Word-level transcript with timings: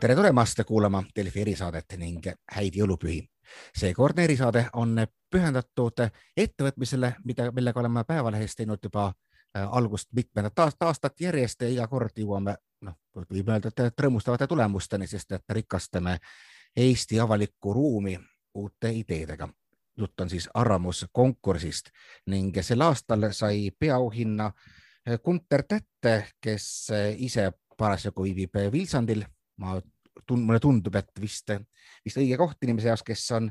tere 0.00 0.14
tulemast 0.14 0.60
kuulama 0.66 1.04
Delfi 1.16 1.40
erisaadet 1.40 1.84
ning 1.96 2.24
häid 2.52 2.74
jõulupühi. 2.74 3.28
seekordne 3.76 4.24
erisaade 4.24 4.66
on 4.72 4.96
pühendatud 5.30 6.00
ettevõtmisele, 6.36 7.14
mida, 7.24 7.52
millega 7.52 7.80
oleme 7.80 8.04
Päevalehes 8.04 8.56
teinud 8.56 8.78
juba 8.82 9.06
äh, 9.06 9.68
algust 9.70 10.08
mitmendat 10.12 10.58
aastat 10.80 11.20
järjest 11.20 11.62
ja 11.62 11.68
iga 11.68 11.86
kord 11.88 12.16
jõuame, 12.16 12.54
noh, 12.80 12.94
võib 13.16 13.48
öelda, 13.48 13.68
et 13.68 14.00
rõõmustavate 14.00 14.46
tulemusteni, 14.46 15.06
sest 15.06 15.32
et 15.32 15.44
rikastame 15.50 16.18
Eesti 16.76 17.20
avalikku 17.20 17.72
ruumi 17.72 18.18
uute 18.54 18.92
ideedega. 18.92 19.48
jutt 19.96 20.20
on 20.20 20.30
siis 20.30 20.48
arvamuskonkursist 20.54 21.90
ning 22.26 22.56
sel 22.62 22.80
aastal 22.80 23.32
sai 23.32 23.70
peaauhinna 23.78 24.52
Gunter 25.24 25.62
Tätte, 25.62 26.26
kes 26.40 26.88
ise 27.16 27.52
parasjagu 27.76 28.22
viibib 28.22 28.56
Vilsandil 28.72 29.24
ma 29.60 29.76
tund-, 30.26 30.46
mulle 30.46 30.60
tundub, 30.62 30.96
et 31.00 31.20
vist, 31.20 31.52
vist 32.04 32.20
õige 32.20 32.38
koht 32.40 32.66
inimese 32.66 32.90
jaoks, 32.90 33.04
kes 33.06 33.26
on, 33.36 33.50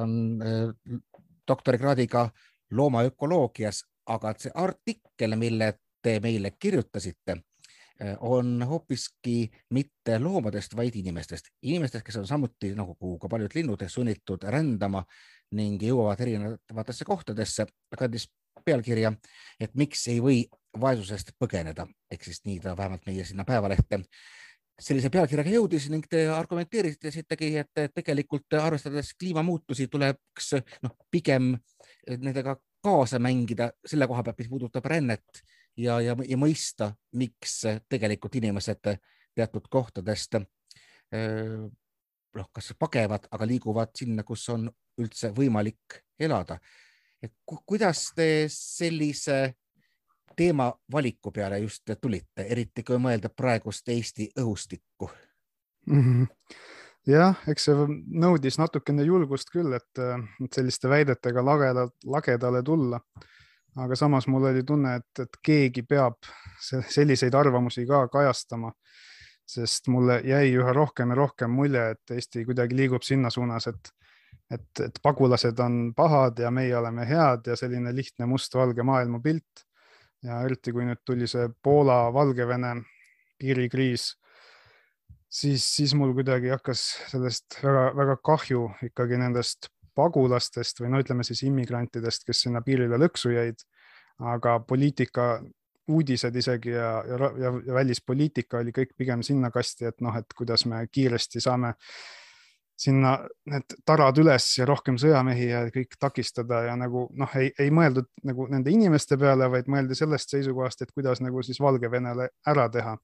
on 0.00 0.18
äh, 0.46 0.98
doktorikraadiga 1.48 2.26
loomaökoloogias, 2.72 3.84
aga 4.12 4.34
see 4.38 4.52
artikkel, 4.58 5.36
mille 5.38 5.72
te 6.02 6.18
meile 6.24 6.54
kirjutasite, 6.58 7.36
äh, 7.36 8.14
on 8.20 8.62
hoopiski 8.68 9.36
mitte 9.74 10.18
loomadest, 10.22 10.76
vaid 10.78 10.96
inimestest, 10.98 11.52
inimestest, 11.62 12.06
kes 12.06 12.20
on 12.22 12.28
samuti 12.30 12.72
nagu 12.78 13.16
ka 13.20 13.30
paljud 13.30 13.58
linnud 13.58 13.86
sunnitud 13.88 14.48
rändama 14.50 15.04
ning 15.56 15.82
jõuavad 15.84 16.20
erinevatesse 16.24 17.04
kohtadesse, 17.04 17.66
kandis 17.98 18.30
pealkirja, 18.64 19.12
et 19.60 19.72
miks 19.76 20.06
ei 20.08 20.20
või 20.22 20.42
vaesusest 20.80 21.34
põgeneda, 21.40 21.84
ehk 22.10 22.24
siis 22.24 22.40
nii 22.46 22.60
ta 22.62 22.76
vähemalt 22.76 23.04
meie 23.06 23.24
sinna 23.28 23.44
Päevalehte 23.44 23.98
sellise 24.82 25.10
pealkirjaga 25.12 25.52
jõudis 25.54 25.88
ning 25.92 26.06
te 26.10 26.24
argumenteerisitegi, 26.32 27.52
et 27.62 27.82
tegelikult 27.94 28.58
arvestades 28.58 29.12
kliimamuutusi 29.18 29.88
tuleks 29.92 30.52
noh, 30.82 30.96
pigem 31.10 31.52
nendega 32.18 32.56
kaasa 32.82 33.20
mängida 33.22 33.70
selle 33.86 34.08
koha 34.10 34.24
pealt, 34.26 34.40
mis 34.42 34.50
puudutab 34.50 34.86
rännet 34.90 35.42
ja, 35.78 36.00
ja, 36.02 36.16
ja 36.28 36.38
mõista, 36.38 36.92
miks 37.14 37.60
tegelikult 37.88 38.34
inimesed 38.40 38.90
teatud 39.32 39.68
kohtadest 39.70 40.40
noh, 42.36 42.48
kas 42.52 42.72
pagevad, 42.78 43.28
aga 43.32 43.48
liiguvad 43.48 43.92
sinna, 43.96 44.24
kus 44.26 44.48
on 44.52 44.68
üldse 45.00 45.32
võimalik 45.36 46.02
elada. 46.20 46.58
et 47.22 47.32
kuidas 47.46 48.10
te 48.16 48.48
sellise 48.50 49.54
teema 50.36 50.72
valiku 50.92 51.32
peale 51.32 51.58
just 51.58 51.90
tulite, 52.00 52.46
eriti 52.48 52.82
kui 52.82 52.98
mõelda 52.98 53.28
praegust 53.28 53.88
Eesti 53.88 54.30
õhustikku 54.40 55.10
mm? 55.86 56.00
-hmm 56.00 56.26
jah, 57.08 57.38
eks 57.48 57.68
see 57.68 57.86
nõudis 58.22 58.58
natukene 58.60 59.04
julgust 59.06 59.50
küll, 59.52 59.74
et 59.76 60.02
selliste 60.54 60.90
väidetega 60.90 61.44
lagedalt, 61.44 61.96
lagedale 62.04 62.62
tulla. 62.62 63.00
aga 63.76 63.96
samas 63.96 64.26
mul 64.28 64.44
oli 64.44 64.62
tunne, 64.68 64.96
et, 64.96 65.20
et 65.22 65.36
keegi 65.42 65.82
peab 65.82 66.18
selliseid 66.60 67.34
arvamusi 67.34 67.86
ka 67.88 68.04
kajastama, 68.12 68.72
sest 69.48 69.88
mulle 69.88 70.20
jäi 70.24 70.52
üha 70.52 70.72
rohkem 70.72 71.10
ja 71.10 71.14
rohkem 71.16 71.50
mulje, 71.50 71.90
et 71.90 72.10
Eesti 72.10 72.44
kuidagi 72.44 72.76
liigub 72.76 73.02
sinna 73.02 73.30
suunas, 73.30 73.66
et, 73.66 73.92
et, 74.50 74.68
et 74.84 74.98
pagulased 75.02 75.58
on 75.64 75.94
pahad 75.96 76.38
ja 76.38 76.50
meie 76.50 76.76
oleme 76.76 77.08
head 77.08 77.48
ja 77.48 77.56
selline 77.56 77.94
lihtne 77.96 78.26
mustvalge 78.26 78.82
maailmapilt 78.82 79.64
ja 80.22 80.40
eriti 80.46 80.72
kui 80.74 80.86
nüüd 80.86 81.02
tuli 81.06 81.28
see 81.30 81.48
Poola-Valgevene 81.64 82.74
piirikriis, 83.42 84.12
siis, 85.26 85.64
siis 85.76 85.94
mul 85.98 86.14
kuidagi 86.16 86.52
hakkas 86.52 86.84
sellest 87.10 87.58
väga-väga 87.62 88.18
kahju 88.24 88.68
ikkagi 88.88 89.18
nendest 89.20 89.70
pagulastest 89.98 90.80
või 90.80 90.92
no 90.92 91.02
ütleme 91.02 91.24
siis 91.26 91.42
immigrantidest, 91.48 92.24
kes 92.28 92.46
sinna 92.46 92.62
piirile 92.64 93.00
lõksu 93.00 93.34
jäid. 93.34 93.66
aga 94.22 94.60
poliitika, 94.60 95.42
uudised 95.88 96.36
isegi 96.36 96.70
ja, 96.70 96.90
ja, 97.08 97.30
ja, 97.40 97.50
ja 97.66 97.74
välispoliitika 97.74 98.58
oli 98.58 98.70
kõik 98.72 98.92
pigem 98.96 99.22
sinna 99.26 99.50
kasti, 99.50 99.88
et 99.88 100.00
noh, 100.00 100.14
et 100.16 100.34
kuidas 100.38 100.62
me 100.70 100.84
kiiresti 100.86 101.40
saame 101.40 101.72
äh, 101.72 102.21
sinna 102.78 103.16
need 103.50 103.74
tarad 103.86 104.18
üles 104.18 104.46
ja 104.58 104.66
rohkem 104.68 104.96
sõjamehi 105.00 105.48
ja 105.50 105.62
kõik 105.74 105.96
takistada 106.00 106.62
ja 106.66 106.76
nagu 106.78 107.06
noh, 107.18 107.36
ei, 107.38 107.52
ei 107.60 107.70
mõeldud 107.74 108.08
nagu 108.26 108.48
nende 108.50 108.72
inimeste 108.72 109.18
peale, 109.20 109.48
vaid 109.52 109.68
mõeldi 109.70 109.96
sellest 109.98 110.32
seisukohast, 110.32 110.82
et 110.82 110.92
kuidas 110.94 111.22
nagu 111.22 111.42
siis 111.46 111.60
Valgevenele 111.62 112.30
ära 112.48 112.68
teha. 112.72 112.96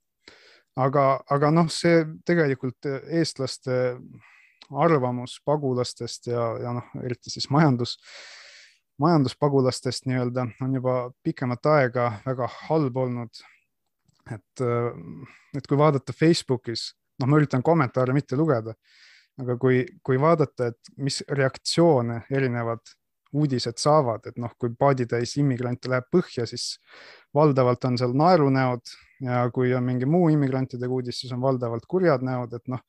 aga, 0.79 1.05
aga 1.31 1.51
noh, 1.51 1.69
see 1.71 2.05
tegelikult 2.27 2.87
eestlaste 2.87 3.99
arvamus 4.71 5.39
pagulastest 5.45 6.27
ja, 6.27 6.50
ja 6.62 6.75
noh, 6.77 6.91
eriti 7.03 7.31
siis 7.31 7.49
majandus, 7.50 7.97
majanduspagulastest 8.99 10.09
nii-öelda 10.11 10.47
on 10.65 10.75
juba 10.75 11.11
pikemat 11.23 11.67
aega 11.67 12.12
väga 12.27 12.49
halb 12.69 12.97
olnud. 12.97 13.45
et, 14.29 14.61
et 15.56 15.67
kui 15.67 15.79
vaadata 15.79 16.12
Facebookis, 16.12 16.93
noh, 17.21 17.29
ma 17.29 17.39
üritan 17.39 17.62
kommentaare 17.62 18.12
mitte 18.12 18.37
lugeda 18.37 18.75
aga 19.43 19.56
kui, 19.60 19.82
kui 20.04 20.19
vaadata, 20.21 20.72
et 20.72 20.94
mis 21.03 21.21
reaktsioone 21.28 22.22
erinevad 22.31 22.82
uudised 23.37 23.76
saavad, 23.81 24.25
et 24.31 24.38
noh, 24.41 24.54
kui 24.59 24.72
paaditäis 24.78 25.37
immigrante 25.41 25.91
läheb 25.93 26.09
põhja, 26.12 26.47
siis 26.49 26.78
valdavalt 27.37 27.84
on 27.84 27.99
seal 28.00 28.15
naerunäod 28.16 28.94
ja 29.25 29.43
kui 29.54 29.75
on 29.76 29.84
mingi 29.84 30.09
muu 30.09 30.31
immigrantidega 30.32 30.94
uudis, 30.94 31.21
siis 31.21 31.34
on 31.37 31.43
valdavalt 31.44 31.84
kurjad 31.91 32.25
näod, 32.25 32.56
et 32.56 32.72
noh, 32.72 32.81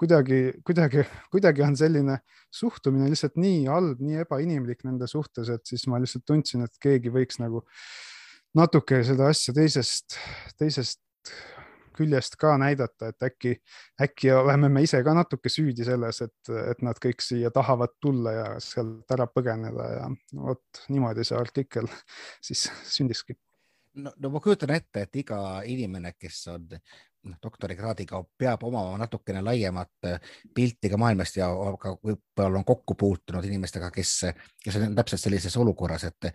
kuidagi, 0.00 0.40
kuidagi, 0.66 1.04
kuidagi 1.30 1.62
on 1.66 1.76
selline 1.78 2.18
suhtumine 2.52 3.10
lihtsalt 3.12 3.36
nii 3.40 3.66
halb, 3.68 4.00
nii 4.02 4.24
ebainimlik 4.24 4.82
nende 4.88 5.06
suhtes, 5.10 5.52
et 5.52 5.66
siis 5.68 5.84
ma 5.90 6.00
lihtsalt 6.02 6.24
tundsin, 6.26 6.64
et 6.66 6.82
keegi 6.82 7.12
võiks 7.12 7.38
nagu 7.42 7.62
natuke 8.56 9.02
seda 9.06 9.28
asja 9.32 9.54
teisest, 9.56 10.18
teisest 10.60 11.00
küljest 11.96 12.36
ka 12.40 12.54
näidata, 12.60 13.12
et 13.12 13.26
äkki, 13.28 13.54
äkki 14.02 14.32
oleme 14.34 14.70
me 14.72 14.82
ise 14.84 15.02
ka 15.04 15.14
natuke 15.16 15.52
süüdi 15.52 15.86
selles, 15.86 16.22
et, 16.24 16.52
et 16.72 16.82
nad 16.86 16.98
kõik 17.02 17.24
siia 17.24 17.52
tahavad 17.54 17.96
tulla 18.00 18.34
ja 18.36 18.48
sealt 18.62 19.14
ära 19.14 19.28
põgeneda 19.30 19.88
ja 19.96 20.10
vot 20.40 20.84
niimoodi 20.88 21.24
see 21.26 21.38
artikkel 21.38 21.88
siis 22.40 22.68
sündiski. 22.88 23.36
no, 23.94 24.12
no 24.16 24.32
ma 24.34 24.40
kujutan 24.40 24.74
ette, 24.74 25.06
et 25.06 25.22
iga 25.24 25.38
inimene, 25.68 26.14
kes 26.18 26.46
on 26.54 26.68
noh, 27.28 27.36
doktorikraadiga 27.42 28.20
peab 28.38 28.64
omama 28.66 28.96
natukene 29.00 29.42
laiemat 29.44 30.08
äh, 30.08 30.32
pilti 30.54 30.90
ka 30.90 30.98
maailmast 31.00 31.36
ja 31.38 31.48
ka 31.80 31.94
võib-olla 31.98 32.60
on 32.60 32.66
kokku 32.66 32.96
puutunud 32.98 33.44
inimestega, 33.46 33.90
kes, 33.94 34.14
kes 34.64 34.78
on 34.80 34.96
täpselt 34.98 35.22
sellises 35.22 35.56
olukorras, 35.60 36.06
et 36.10 36.30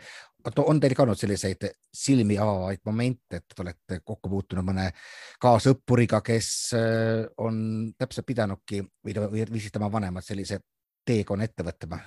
on 0.63 0.79
teil 0.79 0.95
ka 0.95 1.03
olnud 1.03 1.19
selliseid 1.19 1.67
silmi 1.93 2.37
avavaid 2.39 2.83
momente, 2.87 3.41
et 3.41 3.45
te 3.51 3.63
olete 3.63 3.99
kokku 4.05 4.31
puutunud 4.31 4.65
mõne 4.67 4.89
kaasõppuriga, 5.43 6.21
kes 6.25 6.51
äh, 6.77 7.25
on 7.43 7.59
täpselt 7.97 8.27
pidanudki 8.27 8.81
või, 8.81 9.17
või 9.27 9.47
viisid 9.51 9.75
tema 9.75 9.91
vanemad 9.91 10.25
sellise 10.25 10.61
teekonna 11.07 11.47
ette 11.47 11.65
võtma? 11.67 11.99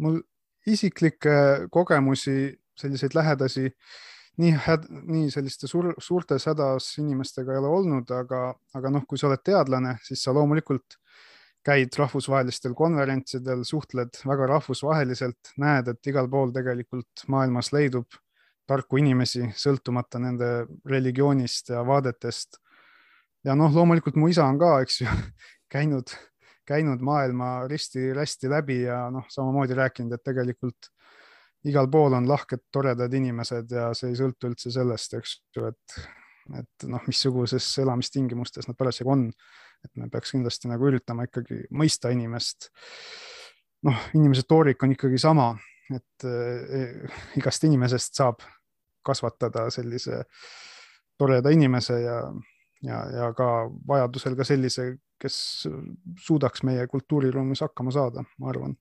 mul 0.00 0.20
isiklikke 0.66 1.68
kogemusi, 1.72 2.54
selliseid 2.76 3.14
lähedasi 3.14 3.70
nii 4.38 4.54
häd-, 4.66 4.86
nii 5.10 5.30
selliste 5.32 5.68
suur, 5.70 5.92
suurtes 5.98 6.46
hädas 6.48 6.92
inimestega 7.02 7.52
ei 7.54 7.60
ole 7.60 7.74
olnud, 7.80 8.10
aga, 8.14 8.46
aga 8.76 8.92
noh, 8.94 9.04
kui 9.08 9.18
sa 9.18 9.28
oled 9.28 9.42
teadlane, 9.44 9.96
siis 10.06 10.22
sa 10.24 10.34
loomulikult 10.36 11.00
käid 11.66 11.96
rahvusvahelistel 11.98 12.74
konverentsidel, 12.76 13.64
suhtled 13.68 14.22
väga 14.26 14.48
rahvusvaheliselt, 14.54 15.52
näed, 15.60 15.90
et 15.92 16.10
igal 16.12 16.28
pool 16.32 16.54
tegelikult 16.54 17.26
maailmas 17.28 17.72
leidub 17.76 18.08
tarku 18.70 19.00
inimesi, 19.02 19.48
sõltumata 19.58 20.20
nende 20.22 20.50
religioonist 20.88 21.72
ja 21.74 21.82
vaadetest. 21.86 22.60
ja 23.44 23.56
noh, 23.56 23.72
loomulikult 23.74 24.16
mu 24.20 24.28
isa 24.28 24.44
on 24.46 24.58
ka, 24.60 24.78
eks 24.84 25.00
ju, 25.02 25.08
käinud, 25.74 26.14
käinud 26.68 27.02
maailma 27.04 27.66
risti-rästi 27.68 28.50
läbi 28.52 28.82
ja 28.84 29.08
noh, 29.10 29.26
samamoodi 29.28 29.76
rääkinud, 29.76 30.14
et 30.14 30.24
tegelikult 30.24 30.90
igal 31.68 31.88
pool 31.92 32.14
on 32.16 32.28
lahked, 32.28 32.66
toredad 32.72 33.12
inimesed 33.14 33.72
ja 33.74 33.90
see 33.96 34.12
ei 34.12 34.18
sõltu 34.18 34.50
üldse 34.50 34.72
sellest, 34.72 35.16
eks 35.18 35.34
ju, 35.56 35.66
et, 35.68 35.96
et 36.62 36.86
noh, 36.88 37.02
missuguses 37.08 37.66
elamistingimustes 37.82 38.68
nad 38.68 38.78
parasjagu 38.78 39.12
on. 39.12 39.30
et 39.84 39.96
me 39.96 40.10
peaks 40.12 40.34
kindlasti 40.34 40.68
nagu 40.68 40.84
üritama 40.90 41.24
ikkagi 41.24 41.62
mõista 41.72 42.12
inimest. 42.12 42.70
noh, 43.88 44.06
inimese 44.14 44.44
toorik 44.48 44.82
on 44.82 44.92
ikkagi 44.92 45.18
sama, 45.18 45.52
et 45.94 46.24
eh, 46.28 47.20
igast 47.36 47.64
inimesest 47.64 48.14
saab 48.14 48.44
kasvatada 49.04 49.70
sellise 49.72 50.24
toreda 51.18 51.50
inimese 51.50 52.00
ja, 52.00 52.18
ja, 52.84 53.00
ja 53.12 53.32
ka 53.36 53.68
vajadusel 53.88 54.36
ka 54.36 54.44
sellise, 54.44 54.94
kes 55.20 55.66
suudaks 56.24 56.62
meie 56.64 56.86
kultuuriruumis 56.88 57.60
hakkama 57.60 57.92
saada, 57.92 58.24
ma 58.38 58.48
arvan 58.52 58.76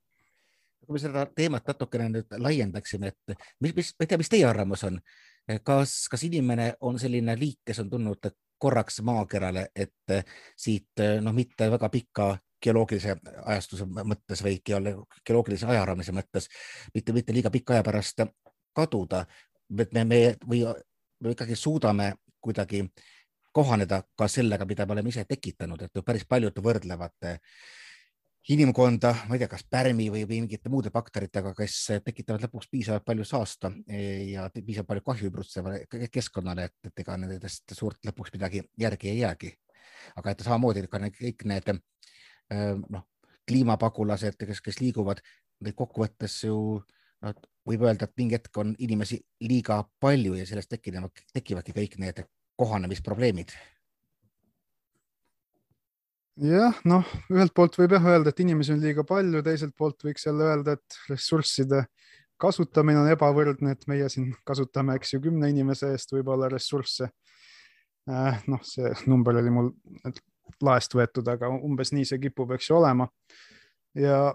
kui 0.90 0.98
me 0.98 1.02
seda 1.04 1.28
teemat 1.38 1.68
natukene 1.70 2.08
nüüd 2.10 2.38
laiendaksime, 2.42 3.12
et 3.14 3.34
mis, 3.62 3.76
mis, 3.78 3.92
ma 3.94 4.06
ei 4.06 4.10
tea, 4.10 4.18
mis 4.18 4.32
teie 4.34 4.46
arvamus 4.50 4.84
on, 4.88 4.96
kas, 5.62 6.08
kas 6.10 6.24
inimene 6.26 6.72
on 6.82 6.98
selline 6.98 7.36
liik, 7.38 7.60
kes 7.70 7.84
on 7.84 7.92
tulnud 7.92 8.32
korraks 8.58 8.98
maakerale, 9.06 9.68
et 9.78 10.16
siit 10.58 11.04
noh, 11.22 11.36
mitte 11.38 11.70
väga 11.70 11.92
pikka 11.94 12.32
geoloogilise 12.66 13.16
ajastuse 13.46 13.86
mõttes 13.86 14.42
või 14.44 14.58
geoloogilise 14.66 15.70
ajaraamise 15.70 16.12
mõttes 16.18 16.50
mitte, 16.94 17.14
mitte 17.14 17.38
liiga 17.38 17.54
pika 17.54 17.78
aja 17.78 17.86
pärast 17.86 18.26
kaduda. 18.76 19.26
et 19.80 19.94
me, 19.94 20.04
me 20.04 20.20
või 20.50 20.66
me 21.22 21.38
ikkagi 21.38 21.56
suudame 21.56 22.14
kuidagi 22.42 22.84
kohaneda 23.54 24.04
ka 24.18 24.28
sellega, 24.28 24.66
mida 24.66 24.86
me 24.86 24.98
oleme 24.98 25.10
ise 25.10 25.26
tekitanud, 25.30 25.82
et 25.82 26.06
päris 26.06 26.26
paljud 26.26 26.60
võrdlevad 26.64 27.30
inimkonda, 28.50 29.12
ma 29.30 29.38
ei 29.38 29.42
tea, 29.44 29.50
kas 29.52 29.64
pärmi 29.70 30.08
või, 30.10 30.24
või 30.26 30.42
mingite 30.42 30.72
muude 30.74 30.90
bakteritega, 30.94 31.52
kes 31.58 31.76
tekitavad 32.06 32.48
lõpuks 32.48 32.70
piisavalt 32.72 33.06
palju 33.06 33.26
saasta 33.28 33.70
ja 33.86 34.48
piisavalt 34.54 34.90
palju 34.90 35.06
kahju 35.06 35.30
ümbritsevale 35.30 36.10
keskkonnale, 36.12 36.70
et, 36.70 36.90
et 36.90 37.04
ega 37.04 37.18
nendest 37.22 37.76
suurt 37.78 38.02
lõpuks 38.10 38.34
midagi 38.34 38.64
järgi 38.82 39.12
ei 39.12 39.20
jäägi. 39.20 39.54
aga 40.16 40.32
et 40.32 40.42
samamoodi 40.42 40.88
ka 40.88 41.00
need, 41.00 41.16
kõik 41.20 41.46
need 41.46 41.72
noh, 42.90 43.06
kliimapagulased, 43.48 44.38
kes, 44.40 44.62
kes 44.66 44.80
liiguvad, 44.82 45.22
neid 45.62 45.76
kokkuvõttes 45.78 46.44
ju 46.44 46.82
noh, 47.22 47.42
võib 47.70 47.86
öelda, 47.86 48.08
et 48.10 48.18
mingi 48.18 48.38
hetk 48.40 48.58
on 48.58 48.74
inimesi 48.80 49.20
liiga 49.46 49.84
palju 50.00 50.34
ja 50.40 50.46
sellest 50.50 50.74
tekivad, 50.74 51.12
tekivadki 51.34 51.76
kõik 51.76 52.00
need 52.02 52.24
kohanemisprobleemid 52.58 53.54
jah, 56.44 56.78
noh, 56.88 57.08
ühelt 57.34 57.54
poolt 57.56 57.76
võib 57.80 57.94
jah 57.96 58.06
öelda, 58.14 58.32
et 58.32 58.42
inimesi 58.44 58.74
on 58.76 58.82
liiga 58.84 59.04
palju, 59.08 59.42
teiselt 59.46 59.76
poolt 59.78 60.04
võiks 60.08 60.26
jälle 60.28 60.48
öelda, 60.48 60.78
et 60.78 61.00
ressursside 61.10 61.84
kasutamine 62.40 63.02
on 63.02 63.10
ebavõrdne, 63.12 63.74
et 63.76 63.88
meie 63.92 64.08
siin 64.12 64.32
kasutame, 64.48 64.96
eks 64.96 65.14
ju, 65.14 65.22
kümne 65.28 65.50
inimese 65.52 65.92
eest 65.94 66.14
võib-olla 66.16 66.50
ressursse. 66.52 67.10
Äh, 68.10 68.40
noh, 68.48 68.62
see 68.64 68.92
number 69.12 69.38
oli 69.42 69.52
mul 69.54 69.74
laest 70.66 70.96
võetud, 70.96 71.28
aga 71.30 71.52
umbes 71.52 71.92
nii 71.94 72.08
see 72.08 72.22
kipub, 72.24 72.56
eks 72.56 72.72
ju, 72.72 72.78
olema. 72.80 73.10
ja, 73.98 74.32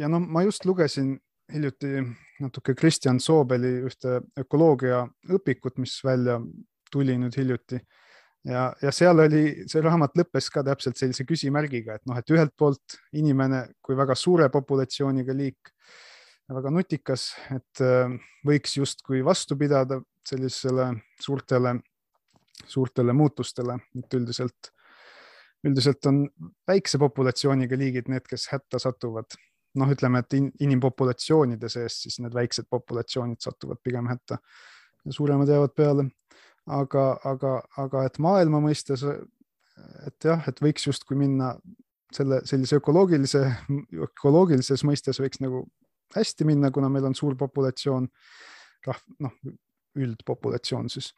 ja 0.00 0.08
noh, 0.08 0.24
ma 0.24 0.42
just 0.46 0.64
lugesin 0.64 1.14
hiljuti 1.52 2.00
natuke 2.40 2.74
Kristjan 2.74 3.20
Soobeli 3.20 3.74
ühte 3.86 4.20
ökoloogia 4.40 5.04
õpikut, 5.28 5.76
mis 5.82 5.98
välja 6.04 6.38
tuli 6.92 7.18
nüüd 7.20 7.36
hiljuti 7.36 7.80
ja, 8.48 8.64
ja 8.82 8.92
seal 8.94 9.22
oli, 9.24 9.44
see 9.70 9.82
raamat 9.84 10.16
lõppes 10.18 10.48
ka 10.52 10.64
täpselt 10.66 10.98
sellise 11.00 11.26
küsimärgiga, 11.28 11.96
et 11.98 12.06
noh, 12.08 12.18
et 12.18 12.34
ühelt 12.34 12.54
poolt 12.58 12.98
inimene 13.18 13.64
kui 13.84 13.96
väga 13.98 14.16
suure 14.18 14.48
populatsiooniga 14.52 15.36
liik, 15.36 15.72
väga 16.52 16.72
nutikas, 16.74 17.30
et 17.54 17.84
äh, 17.84 18.12
võiks 18.46 18.76
justkui 18.76 19.22
vastu 19.24 19.56
pidada 19.58 20.00
sellisele 20.26 20.90
suurtele, 21.22 21.76
suurtele 22.66 23.14
muutustele, 23.16 23.78
et 23.98 24.18
üldiselt, 24.18 24.72
üldiselt 25.66 26.10
on 26.10 26.26
väikse 26.68 27.00
populatsiooniga 27.02 27.78
liigid 27.78 28.10
need, 28.12 28.26
kes 28.28 28.50
hätta 28.52 28.82
satuvad. 28.82 29.38
noh, 29.72 29.88
ütleme, 29.88 30.20
et 30.20 30.34
inimpopulatsioonide 30.60 31.68
sees 31.72 31.94
siis 32.02 32.18
need 32.20 32.34
väiksed 32.36 32.66
populatsioonid 32.68 33.40
satuvad 33.40 33.78
pigem 33.80 34.04
hätta 34.10 34.36
ja 35.06 35.12
suuremad 35.16 35.48
jäävad 35.48 35.72
peale 35.72 36.04
aga, 36.66 37.06
aga, 37.24 37.54
aga 37.80 38.04
et 38.06 38.18
maailma 38.22 38.60
mõistes, 38.62 39.04
et 40.06 40.26
jah, 40.28 40.44
et 40.48 40.60
võiks 40.62 40.86
justkui 40.86 41.18
minna 41.18 41.54
selle 42.12 42.42
sellise 42.48 42.76
ökoloogilise, 42.76 43.42
ökoloogilises 44.08 44.84
mõistes 44.84 45.20
võiks 45.22 45.40
nagu 45.42 45.64
hästi 46.16 46.44
minna, 46.44 46.70
kuna 46.70 46.90
meil 46.92 47.08
on 47.08 47.16
suur 47.16 47.36
populatsioon, 47.40 48.08
noh, 49.24 49.36
üldpopulatsioon 49.96 50.88
siis. 50.92 51.12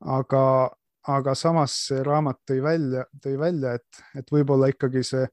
aga, 0.00 0.70
aga 1.08 1.34
samas 1.36 1.74
see 1.88 2.02
raamat 2.04 2.40
tõi 2.48 2.62
välja, 2.64 3.04
tõi 3.22 3.38
välja, 3.40 3.74
et, 3.78 4.04
et 4.20 4.32
võib-olla 4.32 4.68
ikkagi 4.72 5.04
see 5.04 5.26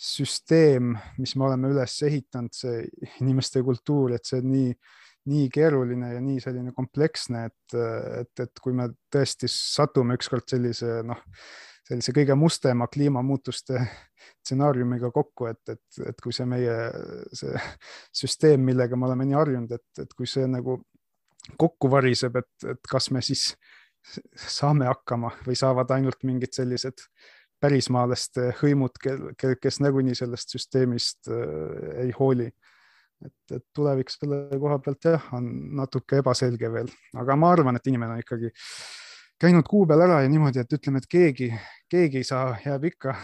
süsteem, 0.00 0.94
mis 1.20 1.34
me 1.36 1.44
oleme 1.48 1.72
üles 1.74 1.98
ehitanud, 2.08 2.54
see 2.56 2.86
inimeste 3.20 3.60
kultuur, 3.64 4.14
et 4.16 4.24
see 4.24 4.40
nii 4.40 4.72
nii 5.28 5.48
keeruline 5.52 6.14
ja 6.14 6.20
nii 6.24 6.40
selline 6.40 6.72
kompleksne, 6.76 7.44
et, 7.50 7.74
et, 8.20 8.44
et 8.46 8.62
kui 8.62 8.72
me 8.76 8.88
tõesti 9.12 9.50
satume 9.52 10.16
ükskord 10.16 10.48
sellise 10.48 11.00
noh, 11.06 11.20
sellise 11.90 12.14
kõige 12.16 12.36
mustema 12.38 12.86
kliimamuutuste 12.92 13.82
stsenaariumiga 14.40 15.10
kokku, 15.14 15.50
et, 15.50 15.60
et, 15.68 16.00
et 16.08 16.22
kui 16.22 16.32
see 16.32 16.46
meie, 16.48 16.76
see 17.36 17.52
süsteem, 18.22 18.62
millega 18.64 18.96
me 18.96 19.08
oleme 19.10 19.26
nii 19.28 19.38
harjunud, 19.38 19.74
et, 19.76 20.04
et 20.04 20.16
kui 20.16 20.28
see 20.30 20.46
nagu 20.48 20.78
kokku 21.60 21.90
variseb, 21.90 22.40
et, 22.40 22.70
et 22.72 22.90
kas 22.90 23.10
me 23.12 23.22
siis 23.24 23.50
saame 24.32 24.88
hakkama 24.88 25.34
või 25.44 25.58
saavad 25.58 25.90
ainult 25.96 26.22
mingid 26.24 26.54
sellised 26.56 27.04
pärismaalaste 27.60 28.54
hõimud, 28.62 28.96
kel, 29.02 29.56
kes 29.60 29.80
nagunii 29.84 30.16
sellest 30.16 30.54
süsteemist 30.54 31.28
äh, 31.28 32.06
ei 32.06 32.14
hooli 32.16 32.48
et, 33.26 33.54
et 33.56 33.64
tulevik 33.76 34.10
selle 34.12 34.42
koha 34.60 34.78
pealt 34.84 35.08
jah, 35.12 35.28
on 35.36 35.46
natuke 35.80 36.20
ebaselge 36.22 36.72
veel, 36.72 36.90
aga 37.20 37.36
ma 37.36 37.52
arvan, 37.54 37.76
et 37.76 37.90
inimene 37.92 38.16
on 38.16 38.24
ikkagi 38.24 38.52
käinud 39.40 39.68
kuu 39.68 39.86
peal 39.88 40.04
ära 40.04 40.20
ja 40.24 40.28
niimoodi, 40.32 40.62
et 40.62 40.76
ütleme, 40.76 41.00
et 41.00 41.08
keegi, 41.10 41.50
keegi 41.90 42.20
ei 42.20 42.28
saa, 42.28 42.52
jääb 42.64 42.84
ikka, 42.90 43.16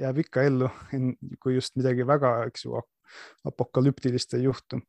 jääb 0.00 0.24
ikka 0.24 0.48
ellu, 0.48 0.70
kui 1.42 1.58
just 1.58 1.76
midagi 1.80 2.06
väga, 2.08 2.36
eks 2.48 2.66
ju, 2.66 2.82
apokalüptilist 3.50 4.36
ei 4.38 4.48
juhtu. 4.48 4.80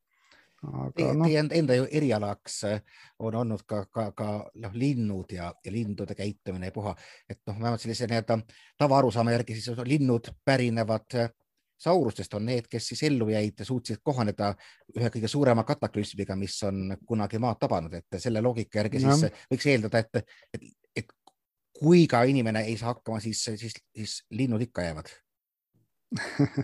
Teie 0.96 1.14
no. 1.14 1.28
enda, 1.28 1.54
enda 1.54 1.76
ju 1.78 1.84
erialaks 1.94 2.56
äh, 2.66 2.80
on 3.20 3.36
olnud 3.38 3.66
ka, 3.70 3.84
ka, 3.94 4.08
ka 4.18 4.28
noh, 4.64 4.72
linnud 4.74 5.36
ja, 5.36 5.52
ja 5.66 5.72
lindude 5.72 6.16
käitumine 6.18 6.72
ja 6.72 6.74
puha, 6.74 6.96
et 7.30 7.38
noh, 7.46 7.60
vähemalt 7.60 7.84
sellise 7.84 8.08
nii-öelda 8.10 8.40
tavaarusaama 8.82 9.36
järgi 9.36 9.60
siis 9.60 9.84
linnud 9.86 10.32
pärinevad 10.46 11.20
saurustest 11.78 12.34
on 12.38 12.46
need, 12.48 12.68
kes 12.72 12.88
siis 12.92 13.04
ellu 13.10 13.28
jäid 13.30 13.60
ja 13.60 13.66
suutsid 13.68 14.00
kohaneda 14.04 14.54
ühe 14.96 15.10
kõige 15.14 15.28
suurema 15.32 15.66
kataklüsmiga, 15.68 16.38
mis 16.40 16.56
on 16.68 16.96
kunagi 17.08 17.40
maad 17.42 17.60
tabanud, 17.60 17.94
et 17.94 18.20
selle 18.22 18.42
loogika 18.42 18.80
järgi 18.80 19.04
no. 19.04 19.16
siis 19.16 19.44
võiks 19.52 19.68
eeldada, 19.74 20.04
et, 20.04 20.38
et, 20.56 20.70
et 21.04 21.12
kui 21.76 22.06
ka 22.12 22.24
inimene 22.24 22.64
ei 22.70 22.78
saa 22.80 22.94
hakkama, 22.94 23.20
siis, 23.24 23.44
siis, 23.60 23.76
siis 23.96 24.16
linnud 24.32 24.64
ikka 24.68 24.88
jäävad. 24.88 25.12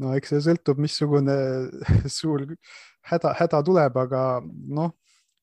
No 0.00 0.14
eks 0.16 0.32
see 0.32 0.40
sõltub, 0.42 0.80
missugune 0.82 1.34
suur 2.10 2.46
häda, 3.10 3.34
häda 3.38 3.60
tuleb, 3.62 3.98
aga 4.02 4.22
noh, 4.42 4.94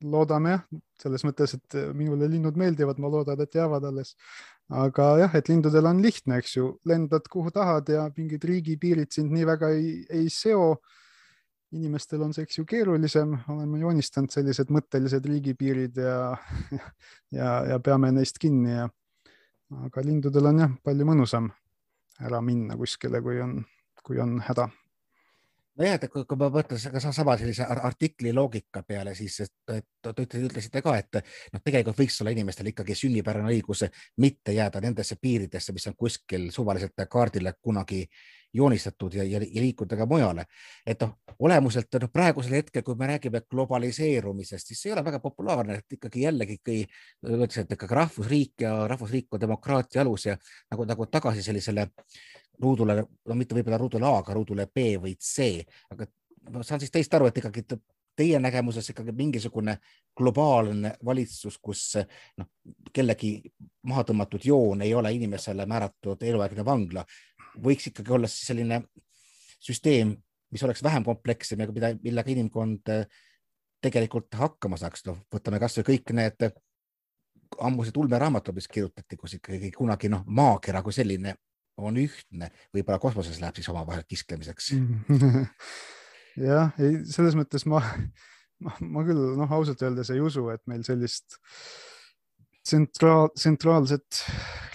loodame 0.04 0.56
jah, 0.56 0.64
selles 1.00 1.24
mõttes, 1.28 1.54
et 1.56 1.78
minule 1.96 2.28
linnud 2.32 2.58
meeldivad, 2.60 3.00
ma 3.00 3.12
loodan, 3.14 3.40
et 3.44 3.56
jäävad 3.56 3.88
alles 3.92 4.16
aga 4.70 5.10
jah, 5.24 5.36
et 5.36 5.50
lindudel 5.50 5.90
on 5.90 6.02
lihtne, 6.04 6.40
eks 6.40 6.56
ju, 6.58 6.70
lendad 6.90 7.28
kuhu 7.32 7.52
tahad 7.54 7.90
ja 7.90 8.06
mingid 8.18 8.44
riigipiirid 8.46 9.12
sind 9.14 9.34
nii 9.34 9.46
väga 9.50 9.72
ei, 9.76 9.94
ei 10.10 10.30
seo. 10.34 10.78
inimestel 11.70 12.22
on 12.26 12.32
see, 12.34 12.48
eks 12.48 12.58
ju, 12.58 12.64
keerulisem, 12.66 13.36
oleme 13.54 13.78
joonistanud 13.78 14.34
sellised 14.34 14.72
mõttelised 14.74 15.26
riigipiirid 15.30 16.00
ja, 16.02 16.32
ja, 17.32 17.50
ja 17.70 17.78
peame 17.80 18.10
neist 18.12 18.42
kinni 18.42 18.74
ja 18.74 18.88
aga 19.86 20.02
lindudel 20.02 20.50
on 20.50 20.64
jah, 20.64 20.72
palju 20.84 21.06
mõnusam 21.06 21.52
ära 22.26 22.42
minna 22.42 22.78
kuskile, 22.78 23.22
kui 23.22 23.38
on, 23.42 23.60
kui 24.04 24.18
on 24.18 24.40
häda 24.42 24.66
nojah, 25.80 25.96
et 25.96 26.08
kui, 26.12 26.26
kui 26.28 26.40
ma 26.40 26.50
mõtlen 26.54 27.12
sama 27.14 27.38
sellise 27.40 27.66
artikli 27.66 28.34
loogika 28.36 28.84
peale, 28.88 29.14
siis 29.16 29.38
te 29.64 30.42
ütlesite 30.42 30.82
ka, 30.84 30.96
et 31.00 31.22
noh, 31.54 31.64
tegelikult 31.64 32.02
võiks 32.02 32.20
olla 32.22 32.34
inimestel 32.36 32.72
ikkagi 32.72 32.98
sünnipärane 32.98 33.54
õigus 33.54 33.86
mitte 34.20 34.56
jääda 34.56 34.82
nendesse 34.84 35.20
piiridesse, 35.22 35.74
mis 35.74 35.88
on 35.88 35.96
kuskil 36.00 36.50
suvaliselt 36.56 37.08
kaardile 37.10 37.56
kunagi 37.62 38.06
joonistatud 38.54 39.14
ja, 39.14 39.24
ja, 39.24 39.40
ja 39.40 39.62
liikuda 39.62 39.98
ka 39.98 40.06
mujale. 40.10 40.46
et 40.86 41.02
noh, 41.02 41.14
olemuselt 41.40 42.00
noh, 42.02 42.10
praegusel 42.12 42.58
hetkel, 42.58 42.84
kui 42.84 42.98
me 42.98 43.08
räägime 43.12 43.42
globaliseerumisest, 43.50 44.68
siis 44.72 44.82
see 44.82 44.90
ei 44.90 44.96
ole 44.96 45.06
väga 45.06 45.20
populaarne, 45.24 45.78
et 45.78 45.98
ikkagi 46.00 46.26
jällegi 46.26 46.58
ikkagi 46.58 46.88
ütlesin, 47.28 47.68
et 47.68 47.78
ikkagi 47.78 48.00
rahvusriik 48.00 48.66
ja 48.66 48.74
rahvusriik 48.90 49.38
on 49.38 49.42
demokraatia 49.46 50.02
alus 50.02 50.26
ja 50.26 50.38
nagu, 50.72 50.88
nagu 50.90 51.06
tagasi 51.06 51.46
sellisele 51.46 51.88
ruudule, 52.62 53.04
no 53.28 53.38
mitte 53.38 53.56
võib-olla 53.58 53.80
ruudule 53.80 54.08
A, 54.08 54.18
aga 54.24 54.36
ruudule 54.36 54.68
B 54.68 54.94
või 55.02 55.16
C, 55.16 55.64
aga 55.94 56.08
ma 56.52 56.64
saan 56.64 56.82
siis 56.82 56.92
teist 56.92 57.14
aru, 57.14 57.30
et 57.30 57.38
ikkagi 57.40 57.64
teie 58.20 58.40
nägemuses 58.40 58.90
ikkagi 58.92 59.14
mingisugune 59.16 59.78
globaalne 60.18 60.94
valitsus, 61.06 61.56
kus 61.64 61.84
noh, 62.38 62.50
kellegi 62.94 63.38
maha 63.88 64.04
tõmmatud 64.10 64.44
joon 64.44 64.84
ei 64.84 64.94
ole 64.94 65.14
inimesele 65.16 65.66
määratud 65.70 66.24
eluaegne 66.28 66.66
vangla, 66.68 67.06
võiks 67.64 67.88
ikkagi 67.92 68.16
olla 68.16 68.28
siis 68.28 68.52
selline 68.52 68.82
süsteem, 69.60 70.12
mis 70.52 70.64
oleks 70.68 70.84
vähem 70.84 71.06
komplekssem 71.08 71.64
ja 71.64 71.70
mida, 71.72 71.94
millega 72.04 72.32
inimkond 72.34 72.92
tegelikult 73.80 74.36
hakkama 74.36 74.80
saaks, 74.80 75.06
noh, 75.08 75.22
võtame 75.32 75.60
kasvõi 75.62 75.88
kõik 75.94 76.12
need 76.16 76.50
ammused 77.64 77.96
ulmeraamatud, 77.98 78.56
mis 78.56 78.68
kirjutati, 78.68 79.18
kus 79.18 79.38
ikkagi 79.40 79.72
kunagi 79.72 80.12
noh, 80.12 80.26
maakera 80.28 80.84
kui 80.84 80.94
selline 80.94 81.38
on 81.86 82.00
ühtne, 82.02 82.50
võib-olla 82.76 83.00
kosmoses 83.02 83.40
läheb 83.42 83.60
siis 83.60 83.70
omavahel 83.72 84.06
kisklemiseks. 84.10 84.74
Jah, 86.50 86.76
ei, 86.80 87.02
selles 87.10 87.36
mõttes 87.36 87.66
ma, 87.68 87.82
ma, 88.64 88.76
ma 88.80 89.06
küll 89.08 89.36
noh, 89.40 89.52
ausalt 89.60 89.82
öeldes 89.84 90.12
ei 90.14 90.22
usu, 90.24 90.46
et 90.54 90.62
meil 90.72 90.86
sellist, 90.88 91.40
tsentraal, 92.64 93.32
tsentraalset 93.36 94.22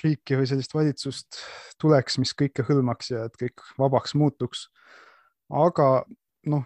riiki 0.04 0.38
või 0.40 0.49
sellist 0.50 0.75
valitsust 0.75 1.40
tuleks, 1.80 2.18
mis 2.20 2.34
kõike 2.37 2.66
hõlmaks 2.68 3.12
ja 3.14 3.25
et 3.28 3.38
kõik 3.40 3.64
vabaks 3.80 4.16
muutuks. 4.18 4.68
aga 5.52 6.04
noh, 6.50 6.64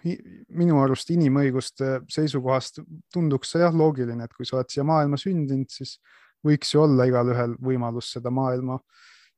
minu 0.49 0.81
arust 0.83 1.11
inimõiguste 1.15 2.01
seisukohast 2.11 2.81
tunduks 3.15 3.53
see 3.53 3.63
jah 3.63 3.75
loogiline, 3.75 4.25
et 4.25 4.35
kui 4.35 4.47
sa 4.47 4.59
oled 4.59 4.73
siia 4.73 4.85
maailma 4.87 5.19
sündinud, 5.21 5.71
siis 5.71 5.99
võiks 6.45 6.73
ju 6.75 6.83
olla 6.83 7.07
igalühel 7.09 7.55
võimalus 7.63 8.13
seda 8.15 8.33
maailma 8.35 8.79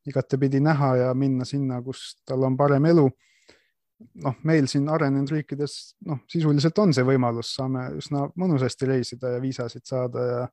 igatepidi 0.09 0.61
näha 0.65 0.95
ja 0.97 1.11
minna 1.15 1.45
sinna, 1.45 1.81
kus 1.83 2.21
tal 2.27 2.45
on 2.49 2.57
parem 2.57 2.87
elu. 2.91 3.09
noh, 4.25 4.37
meil 4.49 4.65
siin 4.65 4.87
arenenud 4.89 5.29
riikides 5.29 5.75
noh, 6.09 6.23
sisuliselt 6.31 6.79
on 6.81 6.95
see 6.97 7.05
võimalus, 7.05 7.51
saame 7.59 7.91
üsna 8.01 8.25
mõnusasti 8.41 8.89
reisida 8.89 9.35
ja 9.35 9.43
viisasid 9.43 9.85
saada 9.85 10.23
ja 10.25 10.47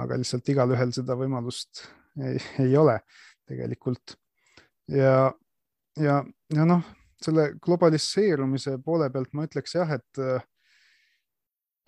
aga 0.00 0.16
lihtsalt 0.16 0.48
igalühel 0.48 0.94
seda 0.94 1.16
võimalust 1.18 1.82
ei, 2.16 2.38
ei 2.64 2.76
ole 2.76 2.96
tegelikult. 3.48 4.16
ja, 4.88 5.28
ja, 6.00 6.16
ja 6.54 6.64
noh, 6.64 6.86
selle 7.22 7.50
globaliseerumise 7.60 8.78
poole 8.84 9.10
pealt 9.12 9.36
ma 9.36 9.44
ütleks 9.48 9.76
jah, 9.76 9.92
et 9.98 10.24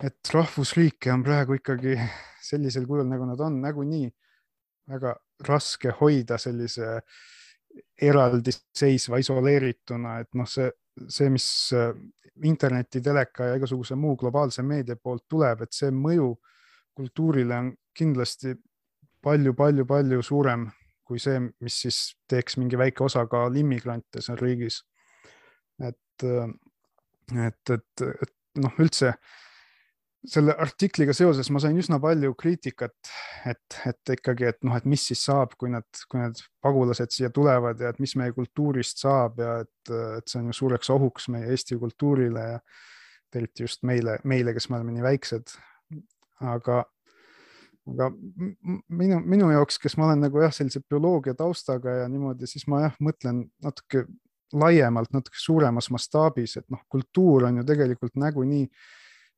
et 0.03 0.33
rahvusriike 0.33 1.11
on 1.13 1.23
praegu 1.23 1.55
ikkagi 1.57 1.95
sellisel 2.43 2.85
kujul, 2.85 3.07
nagu 3.09 3.25
nad 3.25 3.41
on, 3.41 3.61
nagunii 3.63 4.09
väga 4.91 5.15
raske 5.47 5.91
hoida 5.99 6.37
sellise 6.41 6.99
eraldiseisva, 8.01 9.19
isoleerituna, 9.19 10.19
et 10.23 10.29
noh, 10.39 10.47
see, 10.47 10.69
see, 11.11 11.29
mis 11.31 11.47
äh, 11.75 11.91
interneti, 12.47 13.01
teleka 13.03 13.49
ja 13.49 13.57
igasuguse 13.59 13.97
muu 13.99 14.15
globaalse 14.19 14.63
meedia 14.63 14.95
poolt 14.95 15.25
tuleb, 15.29 15.65
et 15.65 15.75
see 15.75 15.91
mõju 15.91 16.31
kultuurile 16.95 17.57
on 17.59 17.73
kindlasti 17.95 18.55
palju-palju-palju 19.25 20.21
suurem 20.23 20.69
kui 21.05 21.21
see, 21.21 21.39
mis 21.61 21.77
siis 21.85 21.99
teeks 22.29 22.57
mingi 22.57 22.77
väike 22.79 23.05
osakaal 23.05 23.55
immigrante 23.61 24.23
seal 24.25 24.39
riigis. 24.41 24.81
et, 25.83 26.23
äh, 26.23 27.47
et, 27.47 27.69
et, 27.69 28.01
et 28.23 28.61
noh, 28.63 28.77
üldse 28.79 29.11
selle 30.29 30.55
artikliga 30.61 31.13
seoses 31.15 31.49
ma 31.53 31.59
sain 31.63 31.77
üsna 31.79 31.99
palju 32.01 32.33
kriitikat, 32.39 32.95
et, 33.49 33.77
et 33.89 34.13
ikkagi, 34.15 34.49
et 34.51 34.59
noh, 34.65 34.75
et 34.77 34.87
mis 34.89 35.03
siis 35.11 35.21
saab, 35.27 35.55
kui 35.59 35.71
nad, 35.73 35.87
kui 36.11 36.21
need 36.21 36.41
pagulased 36.63 37.13
siia 37.13 37.29
tulevad 37.33 37.81
ja 37.81 37.91
et 37.93 38.01
mis 38.03 38.15
meie 38.19 38.33
kultuurist 38.35 39.03
saab 39.03 39.39
ja 39.41 39.59
et, 39.63 39.93
et 40.19 40.27
see 40.31 40.41
on 40.41 40.51
ju 40.51 40.59
suureks 40.61 40.91
ohuks 40.95 41.29
meie 41.33 41.51
Eesti 41.53 41.79
kultuurile 41.81 42.49
ja 42.55 42.59
eriti 43.35 43.65
just 43.65 43.83
meile, 43.83 44.17
meile, 44.23 44.53
kes 44.55 44.69
me 44.69 44.79
oleme 44.79 44.95
nii 44.95 45.03
väiksed. 45.03 45.55
aga, 46.55 46.81
aga 47.91 48.09
minu, 48.13 49.19
minu 49.23 49.49
jaoks, 49.51 49.79
kes 49.83 49.97
ma 49.99 50.09
olen 50.09 50.23
nagu 50.23 50.43
jah, 50.43 50.53
sellise 50.55 50.81
bioloogia 50.89 51.35
taustaga 51.37 52.01
ja 52.01 52.11
niimoodi, 52.11 52.47
siis 52.47 52.67
ma 52.71 52.85
jah, 52.85 52.95
mõtlen 53.03 53.45
natuke 53.63 54.05
laiemalt, 54.55 55.11
natuke 55.15 55.39
suuremas 55.39 55.89
mastaabis, 55.91 56.57
et 56.61 56.69
noh, 56.71 56.83
kultuur 56.91 57.49
on 57.49 57.59
ju 57.59 57.67
tegelikult 57.67 58.15
nagunii 58.19 58.69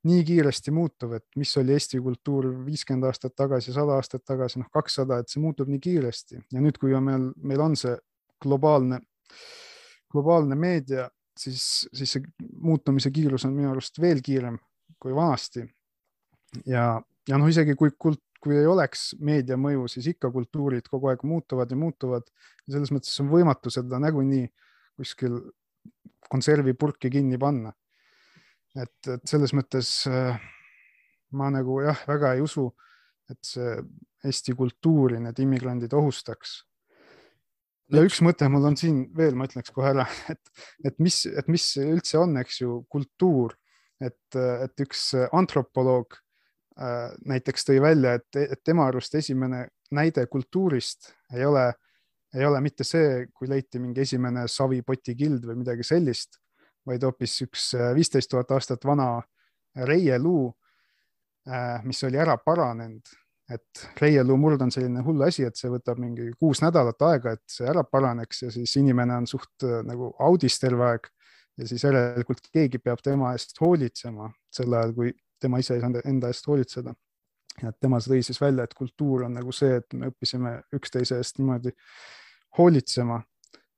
nii 0.08 0.24
kiiresti 0.28 0.72
muutuv, 0.74 1.18
et 1.18 1.26
mis 1.40 1.52
oli 1.60 1.76
Eesti 1.76 2.00
kultuur 2.04 2.50
viiskümmend 2.66 3.08
aastat 3.10 3.36
tagasi, 3.38 3.74
sada 3.76 3.98
aastat 3.98 4.24
tagasi, 4.28 4.62
noh, 4.62 4.70
kakssada, 4.74 5.20
et 5.22 5.32
see 5.32 5.42
muutub 5.44 5.70
nii 5.72 5.82
kiiresti 5.84 6.40
ja 6.54 6.64
nüüd, 6.64 6.80
kui 6.82 6.96
on 6.98 7.06
meil, 7.08 7.30
meil 7.38 7.64
on 7.64 7.76
see 7.80 7.96
globaalne, 8.44 9.00
globaalne 10.14 10.58
meedia, 10.60 11.08
siis, 11.38 11.88
siis 11.94 12.18
see 12.18 12.52
muutumise 12.64 13.12
kiirus 13.14 13.48
on 13.48 13.56
minu 13.58 13.72
arust 13.74 14.00
veel 14.02 14.22
kiirem 14.26 14.60
kui 15.02 15.16
vanasti. 15.16 15.66
ja, 16.66 16.90
ja 17.28 17.40
noh, 17.40 17.50
isegi 17.50 17.76
kui 17.78 17.94
kult, 18.00 18.24
kui 18.42 18.56
ei 18.58 18.70
oleks 18.70 19.10
meedia 19.20 19.58
mõju, 19.60 19.88
siis 19.92 20.12
ikka 20.14 20.32
kultuurid 20.32 20.88
kogu 20.90 21.12
aeg 21.12 21.26
muutuvad 21.26 21.72
ja 21.72 21.78
muutuvad. 21.78 22.30
selles 22.70 22.94
mõttes 22.94 23.18
on 23.24 23.32
võimatu 23.32 23.74
seda 23.74 24.00
nagunii 24.00 24.48
kuskil 24.98 25.42
konservipurki 26.30 27.10
kinni 27.10 27.38
panna 27.40 27.72
et, 28.84 29.10
et 29.14 29.30
selles 29.30 29.54
mõttes 29.58 29.90
äh, 30.10 30.38
ma 31.36 31.50
nagu 31.54 31.82
jah, 31.84 32.00
väga 32.08 32.36
ei 32.36 32.44
usu, 32.46 32.70
et 33.32 33.40
see 33.44 33.78
Eesti 34.28 34.56
kultuuri 34.58 35.20
need 35.22 35.38
immigrandid 35.44 35.94
ohustaks. 35.94 36.64
ja 37.94 38.02
üks 38.04 38.20
mõte 38.26 38.48
mul 38.52 38.66
on 38.68 38.76
siin 38.80 39.06
veel, 39.16 39.36
ma 39.38 39.48
ütleks 39.48 39.72
kohe 39.76 39.92
ära, 39.94 40.08
et, 40.34 40.42
et 40.86 40.98
mis, 41.00 41.22
et 41.28 41.48
mis 41.52 41.66
üldse 41.84 42.20
on, 42.20 42.36
eks 42.42 42.62
ju, 42.62 42.82
kultuur, 42.92 43.56
et, 44.04 44.36
et 44.36 44.84
üks 44.84 45.12
antropoloog 45.32 46.18
äh, 46.18 47.14
näiteks 47.30 47.70
tõi 47.70 47.82
välja, 47.84 48.18
et, 48.20 48.42
et 48.58 48.64
tema 48.66 48.88
arust 48.90 49.16
esimene 49.16 49.68
näide 49.92 50.26
kultuurist 50.28 51.14
ei 51.34 51.46
ole, 51.48 51.70
ei 52.36 52.44
ole 52.46 52.60
mitte 52.62 52.84
see, 52.84 53.28
kui 53.34 53.48
leiti 53.48 53.80
mingi 53.80 54.04
esimene 54.04 54.48
savipotikild 54.52 55.46
või 55.48 55.62
midagi 55.62 55.86
sellist, 55.88 56.42
vaid 56.88 57.04
hoopis 57.04 57.42
üks 57.48 57.72
äh, 57.78 57.94
viisteist 57.96 58.32
tuhat 58.32 58.52
aastat 58.56 58.86
vana 58.88 59.22
reieluu, 59.88 60.50
äh, 61.50 61.84
mis 61.86 62.04
oli 62.08 62.20
ära 62.22 62.38
paranenud. 62.38 63.16
et 63.48 64.02
reieluu 64.02 64.36
murd 64.36 64.60
on 64.60 64.72
selline 64.76 65.00
hull 65.06 65.22
asi, 65.24 65.46
et 65.48 65.56
see 65.56 65.70
võtab 65.72 66.02
mingi 66.04 66.34
kuus 66.36 66.60
nädalat 66.60 67.00
aega, 67.08 67.32
et 67.38 67.44
see 67.48 67.64
ära 67.72 67.86
paraneks 67.88 68.42
ja 68.42 68.50
siis 68.52 68.74
inimene 68.76 69.16
on 69.22 69.28
suht 69.28 69.64
äh, 69.64 69.80
nagu 69.88 70.10
audis 70.20 70.60
terve 70.60 70.84
aeg 70.84 71.08
ja 71.58 71.68
siis 71.70 71.86
järelikult 71.88 72.50
keegi 72.52 72.82
peab 72.84 73.00
tema 73.04 73.32
eest 73.38 73.56
hoolitsema 73.62 74.28
sel 74.52 74.74
ajal, 74.74 74.92
kui 74.98 75.14
tema 75.40 75.62
ise 75.64 75.78
ei 75.78 75.84
saanud 75.84 76.04
enda 76.06 76.28
eest 76.34 76.48
hoolitseda. 76.48 76.94
ja 77.62 77.72
tema 77.72 77.98
tõi 78.04 78.20
siis 78.22 78.42
välja, 78.42 78.68
et 78.68 78.74
kultuur 78.78 79.24
on 79.26 79.34
nagu 79.40 79.56
see, 79.56 79.80
et 79.80 79.94
me 79.94 80.12
õppisime 80.12 80.52
üksteise 80.76 81.18
eest 81.18 81.40
niimoodi 81.40 81.72
hoolitsema 82.58 83.22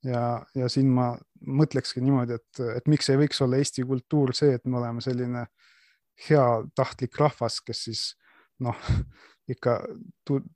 ja, 0.04 0.46
ja 0.56 0.70
siin 0.70 0.90
ma 0.94 1.12
mõtlekski 1.40 2.04
niimoodi, 2.04 2.38
et, 2.40 2.62
et 2.76 2.88
miks 2.92 3.10
ei 3.10 3.20
võiks 3.20 3.42
olla 3.44 3.60
Eesti 3.60 3.86
kultuur 3.88 4.34
see, 4.36 4.54
et 4.56 4.66
me 4.66 4.80
oleme 4.80 5.02
selline 5.04 5.46
heatahtlik 6.28 7.16
rahvas, 7.20 7.62
kes 7.64 7.84
siis 7.88 8.04
noh, 8.64 8.76
ikka 9.50 9.80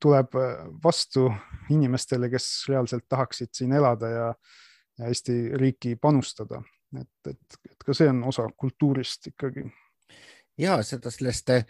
tuleb 0.01 0.35
vastu 0.83 1.29
inimestele, 1.73 2.29
kes 2.29 2.49
reaalselt 2.69 3.07
tahaksid 3.09 3.53
siin 3.55 3.73
elada 3.73 4.11
ja, 4.11 4.27
ja 4.99 5.09
Eesti 5.11 5.37
riiki 5.59 5.95
panustada, 6.01 6.61
et, 6.99 7.31
et, 7.31 7.59
et 7.71 7.85
ka 7.85 7.95
see 7.95 8.11
on 8.11 8.23
osa 8.29 8.47
kultuurist 8.57 9.31
ikkagi. 9.33 9.65
ja 10.57 10.77
seda 10.83 11.11
sellest 11.11 11.49
eh, 11.49 11.65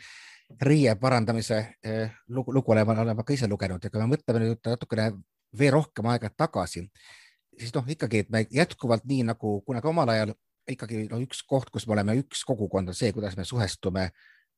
riie 0.61 0.95
parandamise 0.99 1.59
eh, 1.83 2.09
lugu, 2.27 2.53
lugu 2.53 2.71
olen 2.71 3.15
ma 3.15 3.23
ka 3.23 3.33
ise 3.33 3.47
lugenud. 3.47 3.83
Ja 3.83 3.89
kui 3.89 4.01
me 4.01 4.09
mõtleme 4.15 4.43
nüüd 4.43 4.67
natukene 4.67 5.11
veel 5.57 5.71
rohkem 5.71 6.09
aega 6.11 6.29
tagasi, 6.35 6.83
siis 7.59 7.73
noh, 7.75 7.87
ikkagi, 7.87 8.23
et 8.25 8.29
me 8.33 8.45
jätkuvalt 8.51 9.05
nii 9.09 9.27
nagu 9.31 9.59
kunagi 9.67 9.89
omal 9.89 10.13
ajal 10.13 10.33
ikkagi 10.69 11.07
no, 11.11 11.19
üks 11.23 11.43
koht, 11.47 11.71
kus 11.73 11.87
me 11.87 11.97
oleme 11.97 12.15
üks 12.21 12.43
kogukond, 12.47 12.91
on 12.91 12.97
see, 12.97 13.11
kuidas 13.15 13.35
me 13.37 13.45
suhestume 13.47 14.09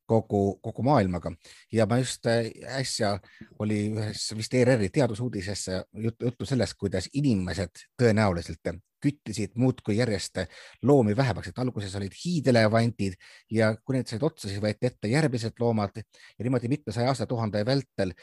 kogu, 0.06 0.60
kogu 0.62 0.86
maailmaga. 0.86 1.32
Ja 1.74 1.88
ma 1.90 1.98
just 2.02 2.26
äh, 2.30 2.50
äsja 2.78 3.16
oli 3.60 3.88
ühes 3.94 4.28
vist 4.38 4.54
ERR-i 4.54 4.90
teadusuudises 4.94 5.68
juttu, 6.04 6.30
juttu 6.30 6.46
sellest, 6.46 6.78
kuidas 6.80 7.10
inimesed 7.14 7.86
tõenäoliselt 8.02 8.76
küttisid 9.06 9.54
muudkui 9.62 9.98
järjest 10.00 10.40
loomi 10.86 11.14
vähemaks, 11.18 11.52
et 11.52 11.60
alguses 11.62 11.94
olid 12.00 12.14
hiidelevandid 12.18 13.18
ja 13.54 13.74
kui 13.78 13.98
need 13.98 14.10
said 14.10 14.24
otsa, 14.26 14.48
siis 14.50 14.62
võeti 14.64 14.90
ette 14.90 15.12
järgmised 15.12 15.60
loomad. 15.62 16.00
Ja 16.02 16.46
niimoodi 16.46 16.72
mitmesaja 16.72 17.12
aastatuhande 17.14 17.66
vältel 17.68 18.16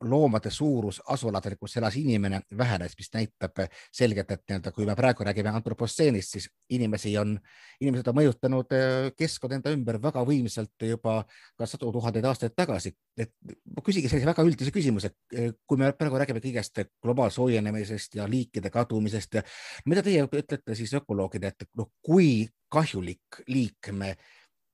loomade 0.00 0.50
suurus 0.50 1.00
asuladel, 1.12 1.56
kus 1.60 1.76
elas 1.76 1.96
inimene, 2.00 2.40
vähenes, 2.58 2.94
mis 2.96 3.10
näitab 3.12 3.58
selgelt, 3.92 4.30
et 4.30 4.42
nii-öelda, 4.48 4.72
kui 4.72 4.86
me 4.88 4.94
praegu 4.96 5.24
räägime 5.24 5.52
antropotseenist, 5.52 6.36
siis 6.36 6.46
inimesi 6.72 7.12
on, 7.20 7.34
inimesed 7.80 8.08
on 8.08 8.16
mõjutanud 8.16 8.72
äh, 8.76 9.10
keskkond 9.18 9.58
enda 9.58 9.72
ümber 9.74 9.98
väga 10.02 10.22
võimsalt 10.24 10.86
juba 10.88 11.18
ka 11.58 11.68
sadu 11.68 11.92
tuhandeid 11.92 12.24
aastaid 12.30 12.56
tagasi. 12.56 12.94
et 13.16 13.34
ma 13.76 13.84
küsigi 13.84 14.08
sellise 14.08 14.26
väga 14.26 14.44
üldise 14.46 14.72
küsimuse, 14.72 15.12
äh, 15.36 15.52
kui 15.66 15.80
me 15.80 15.92
praegu 15.92 16.20
räägime 16.22 16.40
kõigest 16.40 16.80
globaalse 17.02 17.36
soojenemisest 17.36 18.16
ja 18.16 18.28
liikide 18.28 18.70
kadumisest 18.70 19.34
ja 19.34 19.42
mida 19.84 20.02
teie 20.02 20.24
ütlete 20.24 20.74
siis 20.74 20.94
ökoloogid, 20.96 21.44
et 21.44 21.68
noh, 21.76 21.92
kui 22.00 22.48
kahjulik 22.72 23.44
liik 23.48 23.92
me 23.92 24.16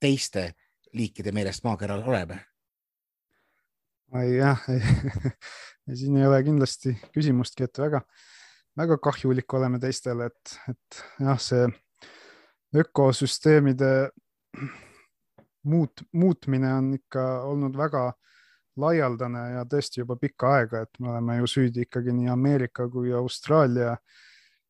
teiste 0.00 0.52
liikide 0.94 1.35
meelest 1.35 1.66
maakeral 1.66 2.06
oleme? 2.06 2.38
Jah, 4.12 4.62
siin 5.98 6.16
ei 6.16 6.26
ole 6.26 6.42
kindlasti 6.46 6.94
küsimustki, 7.14 7.66
et 7.68 7.78
väga, 7.78 8.00
väga 8.78 8.98
kahjulik 9.04 9.54
oleme 9.54 9.80
teistele, 9.82 10.30
et, 10.30 10.54
et 10.72 11.02
jah, 11.24 11.40
see 11.42 11.66
ökosüsteemide 12.76 13.92
muut-, 15.68 16.04
muutmine 16.12 16.72
on 16.74 16.94
ikka 16.96 17.26
olnud 17.48 17.76
väga 17.76 18.10
laialdane 18.78 19.44
ja 19.56 19.64
tõesti 19.68 20.02
juba 20.02 20.16
pikka 20.20 20.54
aega, 20.58 20.82
et 20.86 21.00
me 21.02 21.10
oleme 21.12 21.38
ju 21.40 21.50
süüdi 21.50 21.84
ikkagi 21.86 22.14
nii 22.14 22.28
Ameerika 22.32 22.88
kui 22.88 23.12
Austraalia 23.12 23.96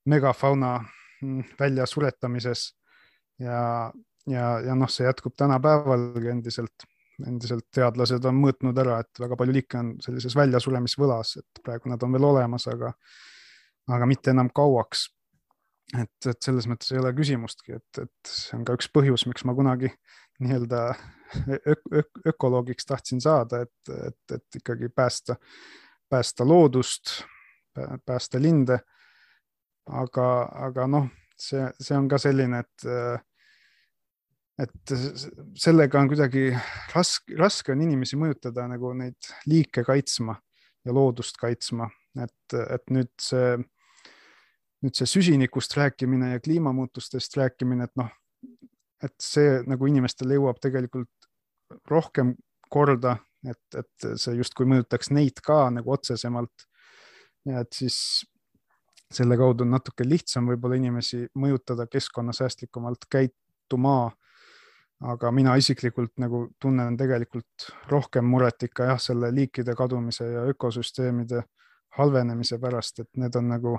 megafauna 0.08 0.78
mm, 1.22 1.56
väljasuretamises 1.60 2.70
ja, 3.42 3.92
ja, 4.26 4.46
ja 4.64 4.78
noh, 4.78 4.90
see 4.90 5.06
jätkub 5.06 5.36
tänapäevalgi 5.36 6.32
endiselt 6.32 6.88
endiselt 7.26 7.66
teadlased 7.74 8.24
on 8.28 8.38
mõõtnud 8.38 8.78
ära, 8.78 9.00
et 9.02 9.20
väga 9.20 9.36
palju 9.38 9.54
liike 9.56 9.78
on 9.80 9.92
sellises 10.04 10.36
väljasuremisvõlas, 10.38 11.36
et 11.40 11.62
praegu 11.64 11.90
nad 11.90 12.02
on 12.06 12.14
veel 12.14 12.26
olemas, 12.28 12.68
aga, 12.70 12.92
aga 13.90 14.08
mitte 14.10 14.34
enam 14.34 14.50
kauaks. 14.54 15.08
et, 15.96 16.26
et 16.26 16.42
selles 16.44 16.66
mõttes 16.68 16.92
ei 16.92 16.98
ole 17.00 17.14
küsimustki, 17.16 17.78
et, 17.78 18.02
et 18.02 18.30
see 18.30 18.58
on 18.58 18.64
ka 18.68 18.76
üks 18.76 18.90
põhjus, 18.92 19.24
miks 19.26 19.46
ma 19.48 19.54
kunagi 19.56 19.88
nii-öelda 20.44 20.82
ök 21.56 21.80
ök 21.92 22.20
ökoloogiks 22.26 22.86
tahtsin 22.86 23.20
saada, 23.20 23.62
et, 23.64 23.94
et, 24.06 24.34
et 24.34 24.60
ikkagi 24.60 24.88
päästa, 24.88 25.36
päästa 26.08 26.44
loodust, 26.48 27.22
päästa 28.06 28.40
linde. 28.42 28.78
aga, 29.88 30.48
aga 30.68 30.86
noh, 30.86 31.06
see, 31.32 31.62
see 31.80 31.96
on 31.96 32.08
ka 32.08 32.18
selline, 32.20 32.58
et 32.60 32.84
et 34.58 34.92
sellega 35.58 36.00
on 36.00 36.08
kuidagi 36.10 36.50
raske, 36.94 37.36
raske 37.38 37.72
on 37.72 37.82
inimesi 37.84 38.18
mõjutada 38.18 38.66
nagu 38.70 38.90
neid 38.98 39.30
liike 39.46 39.84
kaitsma 39.86 40.34
ja 40.86 40.94
loodust 40.94 41.38
kaitsma, 41.38 41.88
et, 42.22 42.56
et 42.58 42.94
nüüd 42.94 43.12
see, 43.22 43.54
nüüd 44.84 44.98
see 44.98 45.10
süsinikust 45.10 45.76
rääkimine 45.78 46.32
ja 46.34 46.42
kliimamuutustest 46.42 47.36
rääkimine, 47.38 47.88
et 47.88 47.94
noh, 48.00 48.10
et 49.04 49.14
see 49.22 49.60
nagu 49.68 49.86
inimestele 49.86 50.38
jõuab 50.38 50.58
tegelikult 50.62 51.28
rohkem 51.90 52.34
korda, 52.72 53.18
et, 53.46 53.62
et 53.78 54.08
see 54.18 54.34
justkui 54.40 54.66
mõjutaks 54.68 55.12
neid 55.14 55.42
ka 55.44 55.68
nagu 55.70 55.92
otsesemalt. 55.94 56.66
ja 57.46 57.62
et 57.62 57.72
siis 57.72 58.24
selle 59.12 59.38
kaudu 59.40 59.64
on 59.64 59.70
natuke 59.72 60.04
lihtsam 60.04 60.50
võib-olla 60.50 60.76
inimesi 60.76 61.22
mõjutada 61.38 61.86
keskkonnasäästlikumalt 61.88 63.06
käituma 63.08 64.10
aga 65.00 65.30
mina 65.30 65.54
isiklikult 65.58 66.16
nagu 66.18 66.48
tunnen 66.60 66.96
tegelikult 66.98 67.68
rohkem 67.90 68.26
muret 68.26 68.66
ikka 68.66 68.90
jah, 68.92 69.00
selle 69.02 69.30
liikide 69.34 69.74
kadumise 69.78 70.26
ja 70.32 70.42
ökosüsteemide 70.50 71.44
halvenemise 71.98 72.58
pärast, 72.62 73.04
et 73.04 73.10
need 73.20 73.36
on 73.38 73.48
nagu 73.52 73.76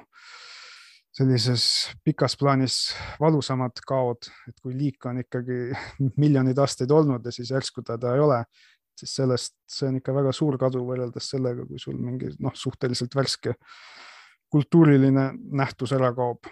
sellises 1.15 1.65
pikas 2.05 2.37
plaanis 2.39 2.79
valusamad 3.19 3.81
kaod, 3.87 4.29
et 4.47 4.55
kui 4.63 4.75
liik 4.77 5.05
on 5.09 5.19
ikkagi 5.23 5.59
miljoneid 6.23 6.59
aastaid 6.59 6.91
olnud 6.91 7.25
ja 7.25 7.35
siis 7.35 7.51
järsku 7.51 7.83
teda 7.85 8.15
ei 8.15 8.23
ole, 8.23 8.43
siis 8.99 9.15
sellest, 9.19 9.57
see 9.67 9.89
on 9.89 9.99
ikka 9.99 10.15
väga 10.15 10.31
suur 10.35 10.57
kadu 10.59 10.85
võrreldes 10.87 11.31
sellega, 11.33 11.67
kui 11.67 11.79
sul 11.81 11.99
mingi 11.99 12.31
noh, 12.39 12.55
suhteliselt 12.55 13.15
värske 13.15 13.55
kultuuriline 14.49 15.31
nähtus 15.59 15.91
ära 15.95 16.13
kaob. 16.15 16.47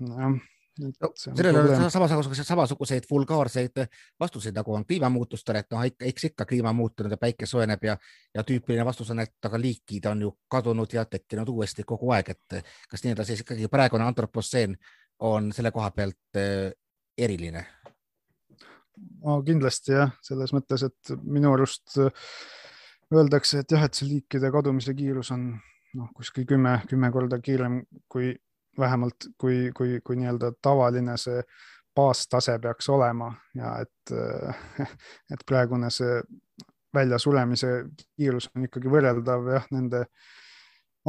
jah 0.00 0.40
no, 0.80 1.10
sellele 1.16 1.60
on 1.60 1.90
samasuguseid, 1.90 2.46
samasuguseid 2.46 3.08
vulgaarseid 3.10 3.82
vastuseid, 4.20 4.54
nagu 4.56 4.74
on 4.74 4.86
kliimamuutustele, 4.86 5.62
et 5.64 5.70
noh, 5.74 5.84
eks 5.84 6.28
ikka 6.30 6.46
kliima 6.48 6.72
muutunud 6.76 7.12
ja 7.12 7.18
päike 7.20 7.46
soojeneb 7.46 7.84
ja, 7.84 7.96
ja 8.34 8.44
tüüpiline 8.46 8.84
vastus 8.86 9.10
on, 9.14 9.22
et 9.24 9.50
aga 9.50 9.60
liikid 9.60 10.08
on 10.10 10.26
ju 10.26 10.32
kadunud 10.50 10.92
ja 10.96 11.04
tekkinud 11.04 11.48
uuesti 11.48 11.86
kogu 11.88 12.12
aeg, 12.16 12.32
et 12.34 12.60
kas 12.90 13.04
nii-öelda 13.04 13.26
siis 13.28 13.44
ikkagi 13.44 13.68
praegune 13.72 14.06
antropotseen 14.06 14.76
on 15.30 15.52
selle 15.52 15.72
koha 15.74 15.90
pealt 15.90 16.40
eh, 16.40 16.70
eriline? 17.18 17.66
no 19.24 19.40
kindlasti 19.44 19.96
jah, 19.96 20.12
selles 20.24 20.52
mõttes, 20.56 20.84
et 20.84 21.14
minu 21.22 21.52
arust 21.54 21.98
öeldakse, 23.10 23.62
et 23.62 23.72
jah, 23.72 23.84
et 23.86 23.96
see 23.96 24.08
liikide 24.08 24.50
kadumise 24.52 24.94
kiirus 24.96 25.32
on 25.34 25.50
noh, 25.96 26.10
kuskil 26.16 26.46
kümme, 26.48 26.78
kümme 26.90 27.10
korda 27.12 27.40
kiirem 27.42 27.82
kui 28.10 28.34
vähemalt 28.80 29.30
kui, 29.38 29.70
kui, 29.76 30.00
kui 30.04 30.16
nii-öelda 30.20 30.52
tavaline 30.62 31.16
see 31.20 31.42
baastase 31.96 32.58
peaks 32.62 32.88
olema 32.88 33.32
ja 33.54 33.76
et, 33.82 34.12
et 35.34 35.46
praegune 35.46 35.90
see 35.90 36.20
väljasuremise 36.94 37.70
kiirus 38.16 38.50
on 38.54 38.66
ikkagi 38.66 38.90
võrreldav 38.90 39.48
jah, 39.54 39.66
nende 39.74 40.04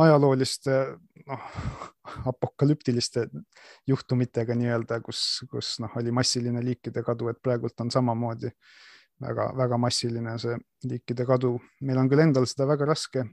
ajalooliste 0.01 0.77
noh, 1.27 1.47
apokalüptiliste 2.31 3.27
juhtumitega 3.88 4.55
nii-öelda, 4.57 5.01
kus, 5.05 5.41
kus 5.51 5.75
noh, 5.84 5.91
oli 5.99 6.13
massiline 6.15 6.63
liikide 6.63 7.03
kadu, 7.03 7.29
et 7.31 7.41
praegult 7.43 7.84
on 7.84 7.91
samamoodi 7.91 8.51
väga-väga 9.21 9.77
massiline 9.77 10.38
see 10.41 10.57
liikide 10.89 11.25
kadu. 11.29 11.57
meil 11.81 11.99
on 12.01 12.10
küll 12.10 12.23
endal 12.23 12.47
seda 12.49 12.67
väga 12.69 12.88
raske 12.89 13.25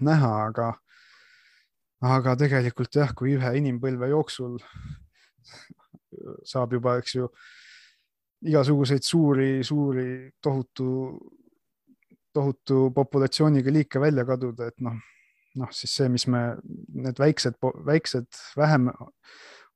näha, 0.00 0.32
aga 0.48 0.72
aga 2.04 2.34
tegelikult 2.38 2.96
jah, 2.98 3.12
kui 3.16 3.34
ühe 3.38 3.52
inimpõlve 3.60 4.10
jooksul 4.12 4.58
saab 6.46 6.76
juba, 6.76 6.98
eks 7.00 7.16
ju, 7.16 7.28
igasuguseid 8.44 9.06
suuri, 9.06 9.48
suuri, 9.64 10.08
tohutu, 10.42 10.88
tohutu 12.34 12.90
populatsiooniga 12.94 13.72
liike 13.72 14.02
välja 14.02 14.26
kaduda, 14.28 14.68
et 14.70 14.84
noh, 14.84 15.00
noh 15.60 15.72
siis 15.72 15.96
see, 15.96 16.10
mis 16.12 16.26
me, 16.30 16.44
need 17.06 17.18
väiksed, 17.20 17.58
väiksed, 17.88 18.28
vähem 18.58 18.90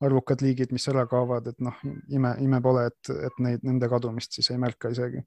arvukad 0.04 0.44
liigid, 0.44 0.72
mis 0.74 0.86
ära 0.92 1.06
kaovad, 1.10 1.48
et 1.50 1.64
noh, 1.64 1.80
ime, 2.14 2.36
ime 2.44 2.60
pole, 2.62 2.86
et, 2.92 3.14
et 3.16 3.42
neid, 3.42 3.64
nende 3.66 3.88
kadumist 3.90 4.36
siis 4.36 4.52
ei 4.52 4.60
märka 4.62 4.92
isegi 4.94 5.24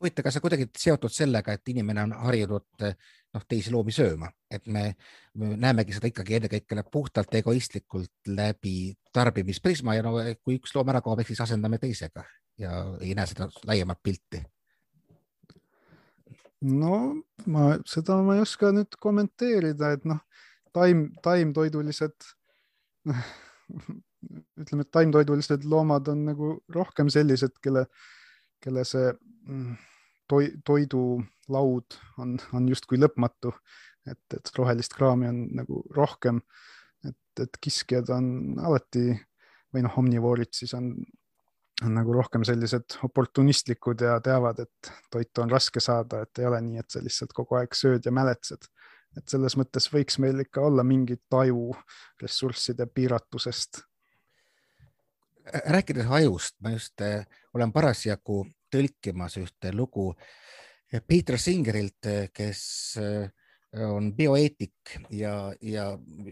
huvitav, 0.00 0.26
kas 0.26 0.36
see 0.36 0.44
kuidagi 0.44 0.68
seotud 0.78 1.12
sellega, 1.12 1.54
et 1.54 1.72
inimene 1.72 2.04
on 2.04 2.14
harjunud 2.26 2.86
noh, 3.34 3.44
teisi 3.48 3.72
loomi 3.74 3.94
sööma, 3.94 4.30
et 4.50 4.66
me, 4.70 4.86
me 5.40 5.54
näemegi 5.60 5.96
seda 5.96 6.10
ikkagi 6.10 6.38
ennekõike 6.38 6.86
puhtalt 6.92 7.34
egoistlikult 7.40 8.30
läbi 8.30 8.94
tarbimisprisma 9.14 9.96
ja 9.96 10.06
no 10.06 10.16
kui 10.42 10.58
üks 10.60 10.74
loom 10.74 10.92
ära 10.92 11.02
kaob, 11.04 11.22
eks 11.22 11.34
siis 11.34 11.44
asendame 11.46 11.80
teisega 11.82 12.24
ja 12.60 12.74
ei 13.00 13.14
näe 13.18 13.26
seda 13.30 13.48
laiemat 13.66 14.00
pilti. 14.02 14.42
no 16.64 16.98
ma, 17.50 17.74
seda 17.88 18.16
ma 18.24 18.38
ei 18.38 18.44
oska 18.44 18.70
nüüd 18.72 18.98
kommenteerida, 19.00 19.92
et 19.98 20.06
noh, 20.08 20.22
taim, 20.72 21.08
taimtoidulised 21.22 22.30
noh, 23.10 23.30
ütleme, 24.62 24.86
et 24.86 24.92
taimtoidulised 24.94 25.66
loomad 25.68 26.08
on 26.12 26.24
nagu 26.30 26.52
rohkem 26.72 27.10
sellised, 27.12 27.58
kelle, 27.62 27.84
kelle 28.64 28.84
see 28.88 29.10
mm, 29.12 29.74
toi, 30.28 30.48
toidulaud 30.64 31.98
on, 32.18 32.36
on 32.56 32.68
justkui 32.68 33.00
lõpmatu, 33.00 33.52
et, 34.08 34.22
et 34.36 34.54
rohelist 34.58 34.96
kraami 34.96 35.28
on 35.28 35.42
nagu 35.60 35.82
rohkem, 35.96 36.40
et, 37.04 37.44
et 37.44 37.60
kiskjad 37.60 38.10
on 38.14 38.26
alati 38.64 39.12
või 39.74 39.84
noh, 39.84 39.98
omnivoorid 40.00 40.52
siis 40.54 40.74
on, 40.78 40.92
on 41.84 41.96
nagu 41.98 42.14
rohkem 42.14 42.44
sellised 42.46 42.98
oportunistlikud 43.06 44.04
ja 44.06 44.18
teavad, 44.24 44.64
et 44.64 44.92
toitu 45.12 45.42
on 45.44 45.52
raske 45.52 45.82
saada, 45.82 46.22
et 46.24 46.42
ei 46.42 46.48
ole 46.48 46.60
nii, 46.64 46.84
et 46.84 46.90
sa 46.90 47.02
lihtsalt 47.02 47.34
kogu 47.36 47.58
aeg 47.60 47.74
sööd 47.76 48.06
ja 48.06 48.14
mäletsed. 48.14 48.70
et 49.14 49.30
selles 49.30 49.54
mõttes 49.54 49.84
võiks 49.92 50.16
meil 50.18 50.40
ikka 50.42 50.60
olla 50.66 50.82
mingit 50.82 51.20
taju 51.30 51.68
ressursside 52.22 52.86
piiratusest 52.90 53.84
rääkides 55.52 56.06
ajust, 56.10 56.56
ma 56.62 56.74
just 56.74 57.00
äh, 57.04 57.26
olen 57.54 57.72
parasjagu 57.72 58.44
tõlkimas 58.72 59.38
ühte 59.38 59.72
lugu 59.74 60.12
Peter 61.06 61.38
Singerilt, 61.38 62.06
kes 62.32 62.62
äh, 63.02 63.28
on 63.90 64.12
bioeetik 64.14 64.96
ja, 65.10 65.52
ja 65.60 65.86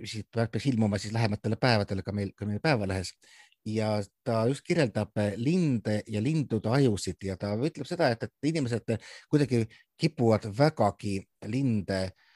siit 0.07 0.29
peaks 0.31 0.66
ilmuma 0.70 0.98
siis 1.03 1.14
lähematele 1.14 1.59
päevadele 1.59 2.05
ka 2.07 2.12
meil, 2.14 2.31
ka 2.37 2.46
meie 2.46 2.62
Päevalehes. 2.62 3.14
Ja 3.66 4.01
ta 4.27 4.40
just 4.51 4.64
kirjeldab 4.66 5.14
linde 5.38 6.01
ja 6.11 6.22
lindude 6.22 6.70
ajusid 6.70 7.22
ja 7.22 7.37
ta 7.38 7.53
ütleb 7.55 7.87
seda, 7.87 8.09
et, 8.11 8.22
et 8.27 8.51
inimesed 8.51 8.96
kuidagi 9.31 9.64
kipuvad 9.98 10.48
vägagi 10.59 11.20
linde 11.46 12.01
äh, 12.09 12.32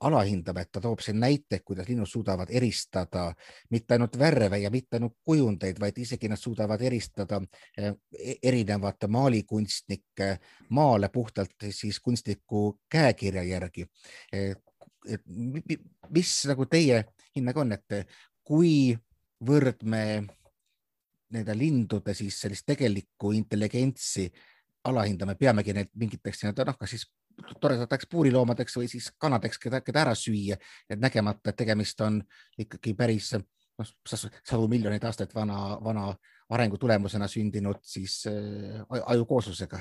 alahindama, 0.00 0.60
et 0.60 0.72
ta 0.72 0.80
toob 0.80 1.00
siin 1.04 1.20
näite, 1.20 1.60
kuidas 1.64 1.88
linnud 1.88 2.08
suudavad 2.08 2.50
eristada 2.50 3.28
mitte 3.70 3.94
ainult 3.94 4.18
värve 4.18 4.58
ja 4.58 4.70
mitte 4.70 4.96
ainult 4.96 5.14
kujundeid, 5.24 5.78
vaid 5.80 5.98
isegi 5.98 6.28
nad 6.28 6.40
suudavad 6.40 6.82
eristada 6.82 7.40
eh, 7.78 7.92
e-, 8.18 8.36
erinevate 8.42 9.06
maalikunstnike 9.06 10.30
maale 10.70 11.08
puhtalt 11.08 11.68
siis 11.70 12.00
kunstniku 12.00 12.80
käekirja 12.90 13.42
järgi. 13.42 13.86
et 14.32 15.22
mis 16.10 16.32
nagu 16.46 16.66
teie 16.66 17.04
hinnang 17.36 17.56
on, 17.56 17.72
et 17.72 18.10
kuivõrd 18.44 19.84
me 19.84 20.04
nende 21.30 21.54
lindude 21.54 22.14
siis 22.14 22.40
sellist 22.40 22.66
tegelikku 22.66 23.32
intelligentsi 23.32 24.26
alahindame, 24.84 25.36
peamegi 25.38 25.72
neid 25.76 25.90
mingiteks 25.94 26.42
nii-öelda 26.42 26.66
noh, 26.68 26.78
kas 26.80 26.96
siis 26.96 27.06
toredateks 27.60 28.08
puuriloomadeks 28.10 28.76
või 28.76 28.88
siis 28.90 29.10
kanadeks, 29.18 29.58
keda, 29.58 29.80
keda 29.84 30.04
ära 30.04 30.14
süüa, 30.18 30.58
et 30.90 31.00
nägemata, 31.00 31.50
et 31.50 31.58
tegemist 31.58 32.00
on 32.04 32.20
ikkagi 32.60 32.94
päris 32.98 33.32
noh, 33.34 33.94
sadu 34.04 34.68
miljoneid 34.68 35.04
aastaid 35.08 35.32
vana, 35.34 35.78
vana 35.84 36.10
arengu 36.50 36.78
tulemusena 36.80 37.28
sündinud 37.30 37.80
siis 37.86 38.22
äh, 38.28 38.84
ajukooslusega. 39.06 39.80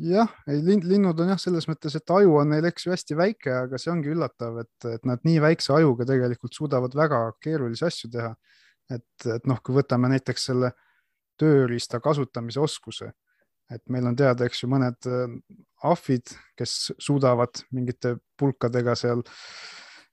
jah, 0.00 0.30
ei 0.48 0.62
linnud 0.64 1.18
on 1.20 1.34
jah, 1.34 1.40
selles 1.40 1.66
mõttes, 1.68 1.98
et 1.98 2.10
aju 2.16 2.38
on 2.40 2.54
neil, 2.54 2.64
eks 2.64 2.86
ju, 2.86 2.94
hästi 2.94 3.16
väike, 3.18 3.52
aga 3.66 3.80
see 3.80 3.90
ongi 3.92 4.08
üllatav, 4.14 4.62
et, 4.62 4.86
et 4.94 5.04
nad 5.04 5.20
nii 5.28 5.42
väikse 5.44 5.74
ajuga 5.76 6.06
tegelikult 6.08 6.56
suudavad 6.56 6.96
väga 6.96 7.20
keerulisi 7.44 7.84
asju 7.84 8.10
teha. 8.14 8.32
et, 8.90 9.26
et 9.34 9.46
noh, 9.50 9.60
kui 9.60 9.74
võtame 9.76 10.08
näiteks 10.08 10.48
selle 10.48 10.70
tööriista 11.36 12.00
kasutamise 12.00 12.60
oskuse 12.62 13.10
et 13.72 13.82
meil 13.90 14.06
on 14.06 14.16
teada, 14.16 14.46
eks 14.46 14.62
ju, 14.62 14.70
mõned 14.70 15.08
ahvid, 15.86 16.32
kes 16.58 16.92
suudavad 17.02 17.62
mingite 17.74 18.16
pulkadega 18.38 18.94
seal 18.98 19.24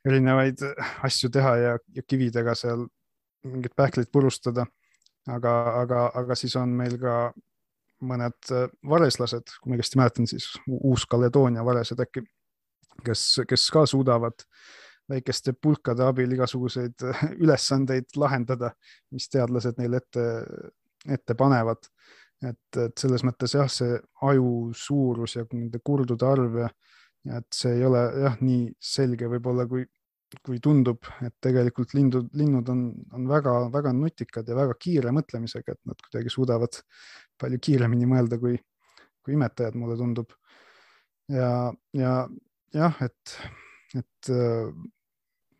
erinevaid 0.04 0.62
asju 1.06 1.30
teha 1.34 1.56
ja, 1.62 1.74
ja 1.96 2.04
kividega 2.08 2.56
seal 2.58 2.88
mingeid 3.48 3.76
pähkleid 3.76 4.12
purustada. 4.12 4.66
aga, 5.28 5.52
aga, 5.80 6.00
aga 6.20 6.36
siis 6.36 6.56
on 6.60 6.74
meil 6.76 6.98
ka 7.00 7.32
mõned 8.04 8.50
vareslased, 8.90 9.54
kui 9.62 9.72
ma 9.72 9.78
õigesti 9.78 10.00
mäletan, 10.00 10.28
siis 10.28 10.50
Uus-Kaledoonia 10.68 11.64
varesed 11.64 12.02
äkki, 12.04 12.26
kes, 13.06 13.24
kes 13.48 13.70
ka 13.72 13.86
suudavad 13.88 14.44
väikeste 15.10 15.54
pulkade 15.54 16.04
abil 16.04 16.32
igasuguseid 16.36 17.06
ülesandeid 17.44 18.12
lahendada, 18.20 18.74
mis 19.12 19.30
teadlased 19.32 19.80
neile 19.80 20.02
ette, 20.04 20.28
ette 21.08 21.36
panevad 21.40 21.88
et, 22.50 22.78
et 22.82 23.00
selles 23.00 23.24
mõttes 23.26 23.56
jah, 23.56 23.70
see 23.72 23.98
aju 24.28 24.72
suurus 24.78 25.38
ja 25.38 25.46
nende 25.52 25.80
kurdude 25.86 26.28
arv 26.28 26.60
ja, 26.64 26.70
ja 27.30 27.42
et 27.42 27.50
see 27.56 27.78
ei 27.78 27.86
ole 27.88 28.04
jah, 28.26 28.38
nii 28.42 28.68
selge 28.94 29.30
võib-olla 29.32 29.66
kui, 29.70 29.86
kui 30.44 30.60
tundub, 30.64 31.06
et 31.26 31.36
tegelikult 31.44 31.94
lindud, 31.98 32.30
linnud 32.38 32.70
on, 32.74 32.86
on 33.14 33.28
väga-väga 33.30 33.94
nutikad 33.98 34.50
ja 34.50 34.58
väga 34.58 34.78
kiire 34.82 35.14
mõtlemisega, 35.16 35.76
et 35.76 35.82
nad 35.90 36.06
kuidagi 36.08 36.34
suudavad 36.34 36.80
palju 37.40 37.60
kiiremini 37.68 38.10
mõelda 38.10 38.40
kui, 38.42 38.58
kui 39.24 39.38
imetajad, 39.38 39.78
mulle 39.80 39.98
tundub. 40.00 40.34
ja, 41.32 41.72
ja 41.96 42.14
jah, 42.74 43.02
et, 43.06 43.36
et, 43.96 44.32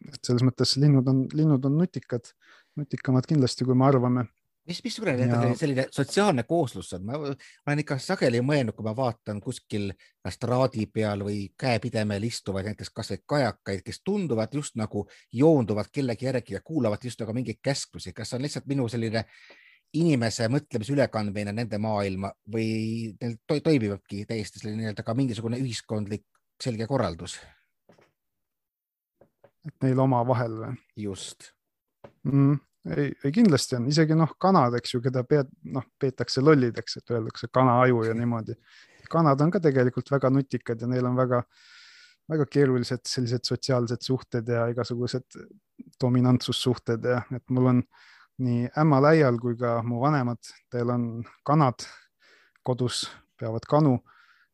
et 0.10 0.22
selles 0.26 0.44
mõttes 0.46 0.78
linnud 0.82 1.08
on, 1.08 1.26
linnud 1.38 1.66
on 1.70 1.78
nutikad, 1.84 2.34
nutikamad 2.80 3.30
kindlasti, 3.30 3.68
kui 3.68 3.78
me 3.78 3.86
arvame 3.88 4.26
mis, 4.68 4.84
missugune 4.84 5.16
ja... 5.18 5.56
selline 5.56 5.88
sotsiaalne 5.92 6.44
kooslus 6.44 6.94
on? 6.94 7.06
ma 7.06 7.18
olen 7.18 7.82
ikka 7.84 7.98
sageli 8.02 8.42
mõelnud, 8.46 8.76
kui 8.76 8.86
ma 8.86 8.96
vaatan 8.96 9.42
kuskil 9.44 9.92
kas 10.24 10.40
traadi 10.42 10.86
peal 10.92 11.26
või 11.28 11.46
käepidemel 11.60 12.24
istuvaid 12.28 12.70
näiteks 12.72 12.94
kasvõi 12.96 13.22
kajakaid, 13.34 13.84
kes 13.86 14.02
tunduvad 14.06 14.54
just 14.56 14.78
nagu 14.80 15.06
joonduvad 15.32 15.92
kellegi 15.92 16.30
järgi 16.30 16.58
ja 16.58 16.64
kuulavad 16.64 17.04
just 17.04 17.20
nagu 17.22 17.36
mingeid 17.36 17.60
käsklusi. 17.62 18.14
kas 18.14 18.30
see 18.30 18.40
on 18.40 18.48
lihtsalt 18.48 18.70
minu 18.72 18.88
selline 18.90 19.26
inimese 19.94 20.48
mõtlemise 20.50 20.94
ülekandmine 20.96 21.54
nende 21.54 21.78
maailma 21.78 22.32
või 22.54 23.14
neil 23.22 23.38
to 23.48 23.60
toimibki 23.62 24.26
täiesti 24.30 24.60
selline 24.60 24.82
nii-öelda 24.82 25.04
ka 25.06 25.14
mingisugune 25.14 25.60
ühiskondlik 25.62 26.26
selge 26.62 26.88
korraldus? 26.88 27.40
et 29.64 29.76
neil 29.84 30.00
omavahel 30.00 30.56
või? 30.60 30.78
just 31.06 31.52
mm 32.24 32.58
ei, 32.90 33.12
ei 33.24 33.32
kindlasti 33.32 33.78
on, 33.78 33.88
isegi 33.92 34.16
noh, 34.18 34.36
kanad, 34.42 34.76
eks 34.80 34.96
ju, 34.96 35.02
keda 35.04 35.24
pead, 35.28 35.52
noh, 35.76 35.86
peetakse 36.00 36.44
lollideks, 36.44 37.00
et 37.00 37.14
öeldakse 37.16 37.50
kana 37.54 37.80
aju 37.84 38.04
ja 38.08 38.16
niimoodi. 38.18 38.58
kanad 39.10 39.42
on 39.42 39.52
ka 39.52 39.60
tegelikult 39.62 40.10
väga 40.12 40.30
nutikad 40.34 40.82
ja 40.82 40.88
neil 40.90 41.06
on 41.06 41.16
väga, 41.16 41.44
väga 42.32 42.46
keerulised 42.50 43.04
sellised 43.08 43.46
sotsiaalsed 43.46 44.02
suhted 44.02 44.48
ja 44.50 44.68
igasugused 44.72 45.38
dominantsussuhted 46.02 47.06
ja 47.06 47.22
et 47.36 47.44
mul 47.50 47.70
on 47.74 47.84
nii 48.44 48.70
ämmal 48.80 49.12
äial 49.12 49.38
kui 49.40 49.56
ka 49.60 49.82
mu 49.86 50.00
vanemad, 50.02 50.42
teil 50.72 50.90
on 50.90 51.06
kanad 51.46 51.86
kodus, 52.64 53.06
peavad 53.40 53.68
kanu 53.70 54.00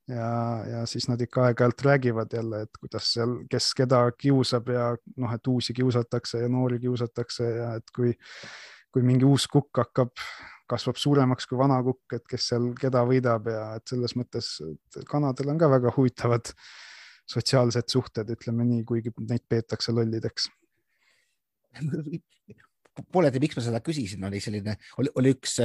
ja, 0.10 0.30
ja 0.70 0.84
siis 0.90 1.08
nad 1.10 1.22
ikka 1.22 1.48
aeg-ajalt 1.48 1.82
räägivad 1.86 2.34
jälle, 2.34 2.64
et 2.66 2.80
kuidas 2.80 3.14
seal, 3.14 3.36
kes 3.52 3.72
keda 3.78 4.02
kiusab 4.18 4.70
ja 4.74 4.92
noh, 5.18 5.34
et 5.36 5.48
uusi 5.48 5.76
kiusatakse 5.78 6.44
ja 6.44 6.50
noori 6.52 6.80
kiusatakse 6.84 7.50
ja 7.50 7.74
et 7.80 7.96
kui, 7.96 8.14
kui 8.94 9.06
mingi 9.06 9.28
uus 9.28 9.48
kukk 9.52 9.84
hakkab, 9.84 10.14
kasvab 10.70 11.00
suuremaks 11.02 11.50
kui 11.50 11.58
vana 11.58 11.80
kukk, 11.86 12.20
et 12.20 12.28
kes 12.30 12.52
seal 12.52 12.72
keda 12.80 13.04
võidab 13.08 13.50
ja 13.50 13.66
et 13.80 13.90
selles 13.90 14.16
mõttes 14.20 14.56
kanadel 15.10 15.54
on 15.54 15.62
ka 15.62 15.70
väga 15.72 15.94
huvitavad 15.96 16.54
sotsiaalsed 17.30 17.92
suhted, 17.92 18.30
ütleme 18.34 18.66
nii, 18.66 18.84
kuigi 18.90 19.14
neid 19.30 19.46
peetakse 19.50 19.94
lollideks. 19.94 20.50
Pooleldi, 23.14 23.40
miks 23.40 23.56
ma 23.56 23.64
seda 23.64 23.80
küsisin, 23.86 24.26
oli 24.26 24.42
selline, 24.44 24.74
oli, 25.00 25.12
oli 25.22 25.32
üks 25.38 25.60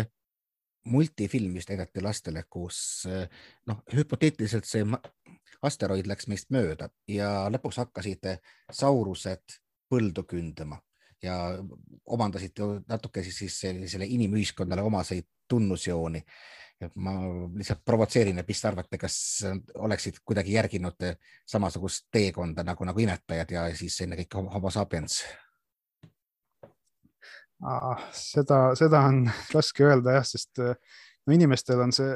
multifilm, 0.85 1.53
mis 1.53 1.69
näidati 1.69 2.03
lastele, 2.05 2.45
kus 2.51 2.79
noh, 3.67 3.83
hüpoteetiliselt 3.95 4.69
see 4.69 4.85
asteroid 5.65 6.09
läks 6.09 6.29
meist 6.29 6.51
mööda 6.55 6.91
ja 7.09 7.47
lõpuks 7.53 7.81
hakkasid 7.81 8.29
saurused 8.73 9.61
põldu 9.91 10.25
kündama 10.29 10.81
ja 11.25 11.37
omandasid 12.05 12.61
natuke 12.89 13.23
siis, 13.25 13.39
siis 13.39 13.61
sellisele 13.61 14.07
inimühiskonnale 14.07 14.83
omaseid 14.83 15.29
tunnusjooni. 15.49 16.25
ma 16.95 17.13
lihtsalt 17.55 17.85
provotseerin, 17.85 18.39
et 18.39 18.49
mis 18.49 18.61
te 18.61 18.69
arvate, 18.69 18.99
kas 18.99 19.17
oleksid 19.87 20.19
kuidagi 20.25 20.53
järginud 20.53 21.07
samasugust 21.49 22.09
teekonda 22.13 22.65
nagu, 22.67 22.85
nagu 22.85 23.01
imetajad 23.01 23.51
ja 23.51 23.63
siis 23.77 24.01
ennekõike 24.05 24.43
homo 24.53 24.71
sapiens 24.75 25.23
seda, 28.13 28.59
seda 28.79 29.03
on 29.09 29.25
raske 29.57 29.87
öelda 29.87 30.19
jah, 30.19 30.29
sest 30.29 30.61
no 30.61 31.35
inimestel 31.35 31.81
on 31.85 31.93
see 31.95 32.15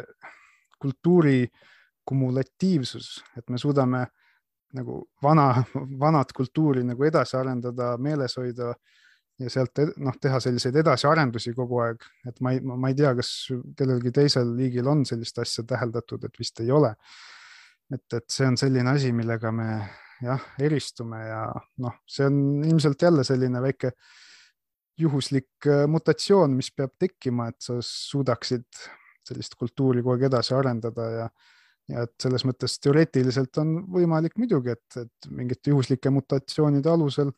kultuuri 0.79 1.43
kumulatiivsus, 2.09 3.19
et 3.37 3.51
me 3.53 3.59
suudame 3.61 4.07
nagu 4.77 5.01
vana, 5.23 5.51
vanat 6.01 6.33
kultuuri 6.37 6.85
nagu 6.85 7.05
edasi 7.05 7.37
arendada, 7.37 7.95
meeles 8.01 8.37
hoida 8.37 8.75
ja 9.39 9.51
sealt 9.53 9.81
noh, 10.03 10.17
teha 10.21 10.41
selliseid 10.43 10.77
edasiarendusi 10.83 11.55
kogu 11.57 11.81
aeg, 11.85 12.05
et 12.29 12.41
ma 12.45 12.53
ei, 12.53 12.61
ma 12.61 12.91
ei 12.91 12.97
tea, 12.99 13.15
kas 13.17 13.33
kellelgi 13.79 14.13
teisel 14.15 14.51
liigil 14.57 14.89
on 14.91 15.05
sellist 15.09 15.39
asja 15.41 15.65
täheldatud, 15.69 16.25
et 16.25 16.41
vist 16.41 16.61
ei 16.65 16.73
ole. 16.75 16.95
et, 17.95 18.05
et 18.13 18.27
see 18.29 18.47
on 18.49 18.57
selline 18.61 18.91
asi, 18.91 19.13
millega 19.17 19.53
me 19.53 19.69
jah, 20.21 20.43
eristume 20.61 21.23
ja 21.23 21.45
noh, 21.85 22.01
see 22.09 22.27
on 22.29 22.65
ilmselt 22.67 23.03
jälle 23.03 23.25
selline 23.25 23.63
väike 23.63 23.93
äh, 23.93 24.28
juhuslik 24.99 25.67
äh, 25.67 25.87
mutatsioon, 25.91 26.57
mis 26.59 26.71
peab 26.75 26.95
tekkima, 26.99 27.49
et 27.53 27.61
sa 27.63 27.79
suudaksid 27.85 28.67
sellist 29.29 29.55
kultuuri 29.61 30.03
kogu 30.03 30.17
aeg 30.17 30.29
edasi 30.31 30.55
arendada 30.57 31.09
ja, 31.13 31.27
ja 31.93 32.05
et 32.07 32.15
selles 32.23 32.45
mõttes 32.49 32.79
teoreetiliselt 32.83 33.61
on 33.63 33.75
võimalik 33.93 34.39
muidugi, 34.41 34.75
et, 34.75 35.01
et 35.05 35.31
mingite 35.31 35.75
juhuslike 35.75 36.13
mutatsioonide 36.15 36.91
alusel 36.91 37.33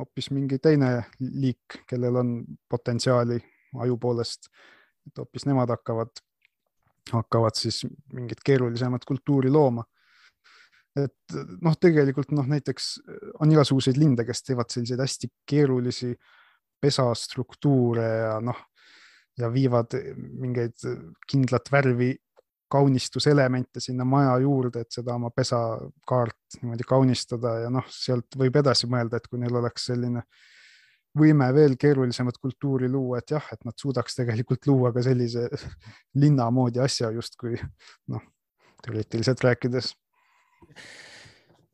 hoopis 0.00 0.30
mingi 0.32 0.60
teine 0.62 0.92
liik, 1.20 1.82
kellel 1.88 2.20
on 2.20 2.34
potentsiaali 2.70 3.38
aju 3.84 3.96
poolest, 4.00 4.50
et 5.06 5.20
hoopis 5.20 5.46
nemad 5.48 5.72
hakkavad, 5.72 6.12
hakkavad 7.12 7.56
siis 7.58 7.82
mingit 8.14 8.42
keerulisemat 8.44 9.04
kultuuri 9.08 9.50
looma. 9.52 9.84
Et 10.98 11.34
noh, 11.62 11.76
tegelikult 11.78 12.32
noh, 12.34 12.46
näiteks 12.50 12.86
on 13.44 13.52
igasuguseid 13.52 13.98
linde, 14.00 14.24
kes 14.26 14.42
teevad 14.42 14.72
selliseid 14.72 14.98
hästi 15.04 15.28
keerulisi 15.46 16.10
äh, 16.10 16.39
pesastruktuure 16.80 18.08
ja 18.08 18.34
noh, 18.44 18.58
ja 19.38 19.50
viivad 19.52 19.94
mingeid 20.16 20.76
kindlat 21.28 21.70
värvi 21.72 22.14
kaunistuselemente 22.70 23.80
sinna 23.82 24.04
maja 24.06 24.36
juurde, 24.38 24.84
et 24.84 24.94
seda 24.94 25.16
oma 25.18 25.32
pesakaart 25.34 26.60
niimoodi 26.60 26.86
kaunistada 26.86 27.56
ja 27.64 27.70
noh, 27.72 27.86
sealt 27.90 28.38
võib 28.38 28.60
edasi 28.60 28.86
mõelda, 28.90 29.18
et 29.18 29.26
kui 29.26 29.40
neil 29.42 29.58
oleks 29.58 29.88
selline 29.90 30.22
võime 31.18 31.48
veel 31.54 31.74
keerulisemat 31.80 32.38
kultuuri 32.38 32.88
luua, 32.88 33.18
et 33.18 33.34
jah, 33.34 33.48
et 33.52 33.64
nad 33.66 33.74
suudaks 33.78 34.14
tegelikult 34.20 34.70
luua 34.70 34.92
ka 34.94 35.02
sellise 35.02 35.48
linna 36.22 36.46
moodi 36.54 36.82
asja 36.82 37.10
justkui 37.16 37.58
noh, 38.14 38.22
teoreetiliselt 38.84 39.42
rääkides 39.48 39.94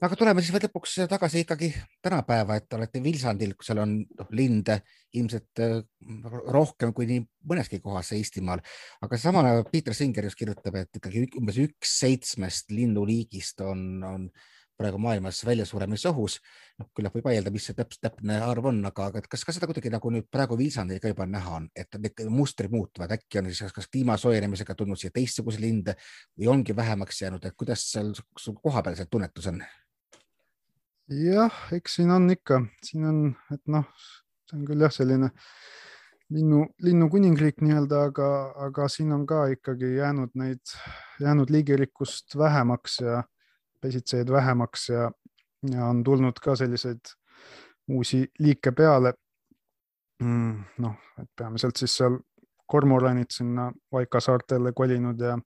aga 0.04 0.16
tuleme 0.18 0.42
siis 0.44 0.52
lõpuks 0.52 0.96
tagasi 1.08 1.44
ikkagi 1.44 1.70
tänapäeva, 2.04 2.58
et 2.58 2.72
olete 2.76 3.00
Vilsandil, 3.04 3.54
kus 3.56 3.70
seal 3.70 3.80
on 3.80 3.94
noh, 4.04 4.32
linde 4.36 4.80
ilmselt 5.16 5.62
äh, 5.64 5.78
rohkem 6.52 6.92
kui 6.96 7.08
nii 7.08 7.22
mõneski 7.48 7.80
kohas 7.84 8.12
Eestimaal, 8.16 8.60
aga 9.04 9.20
samale 9.20 9.54
Peter 9.70 9.96
Singer 9.96 10.28
just 10.28 10.38
kirjutab, 10.40 10.76
et 10.82 11.00
ikkagi 11.00 11.24
umbes 11.40 11.60
üks 11.64 11.96
seitsmest 12.02 12.74
linnuliigist 12.76 13.64
on, 13.64 13.88
on 14.04 14.28
praegu 14.76 14.98
maailmas 15.00 15.40
väljasuremisohus. 15.48 16.36
noh, 16.76 16.90
küllap 16.92 17.14
võib 17.16 17.30
vaielda, 17.30 17.48
mis 17.54 17.64
see 17.64 17.76
täpselt 17.78 18.02
täpne 18.04 18.36
arv 18.44 18.68
on, 18.68 18.82
aga, 18.84 19.06
aga 19.08 19.22
kas 19.24 19.46
ka 19.48 19.54
seda 19.56 19.68
kuidagi 19.70 19.88
nagu 19.94 20.10
nüüd 20.12 20.28
praegu 20.28 20.58
Viljandil 20.60 21.00
ka 21.00 21.08
juba 21.14 21.24
näha 21.30 21.54
on, 21.62 21.70
et 21.72 21.96
need 21.96 22.20
mustrid 22.28 22.74
muutuvad, 22.74 23.16
äkki 23.16 23.40
on 23.40 23.48
siis 23.48 23.72
kas 23.72 23.88
kliima 23.88 24.18
soojenemisega 24.20 24.76
tulnud 24.76 25.00
siia 25.00 25.14
teistsuguseid 25.16 25.64
linde 25.64 25.96
või 26.36 26.52
ongi 26.52 26.76
vähemaks 26.76 27.24
jäänud, 27.24 27.48
et 27.48 27.56
kuidas 27.56 27.88
seal 27.94 28.12
kohapeal 28.60 29.00
see 29.00 29.08
tunnetus 29.08 29.48
on? 29.54 29.64
Jah, 31.08 31.62
eks 31.72 31.98
siin 32.00 32.10
on 32.10 32.30
ikka, 32.30 32.60
siin 32.84 33.06
on, 33.06 33.22
et 33.54 33.62
noh, 33.70 33.86
see 34.46 34.58
on 34.58 34.66
küll 34.66 34.82
jah, 34.82 34.92
selline 34.94 35.30
linnu, 36.34 36.64
linnukuningriik 36.82 37.62
nii-öelda, 37.62 38.02
aga, 38.10 38.30
aga 38.66 38.88
siin 38.92 39.12
on 39.14 39.26
ka 39.26 39.46
ikkagi 39.54 39.96
jäänud 39.96 40.34
neid, 40.34 40.74
jäänud 41.22 41.50
liigirikkust 41.50 42.38
vähemaks 42.38 43.00
ja 43.00 43.22
pesitsejaid 43.80 44.32
vähemaks 44.32 44.88
ja, 44.88 45.10
ja 45.70 45.86
on 45.86 46.02
tulnud 46.04 46.40
ka 46.42 46.56
selliseid 46.56 47.14
uusi 47.88 48.26
liike 48.38 48.72
peale 48.72 49.14
mm,. 50.22 50.64
noh, 50.82 50.96
et 51.22 51.30
peamiselt 51.38 51.76
siis 51.76 51.96
seal 51.96 52.18
kormoranid 52.66 53.30
sinna 53.30 53.70
Vaika 53.92 54.20
saartele 54.20 54.72
kolinud 54.74 55.20
ja, 55.22 55.38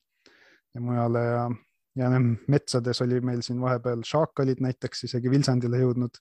ja 0.75 0.81
mujale 0.81 1.25
ja, 1.25 1.51
ja 1.97 2.11
metsades 2.49 3.01
oli 3.03 3.21
meil 3.25 3.43
siin 3.43 3.61
vahepeal 3.61 4.05
šaakalid 4.07 4.63
näiteks 4.63 5.09
isegi 5.09 5.31
Vilsandile 5.31 5.81
jõudnud. 5.83 6.21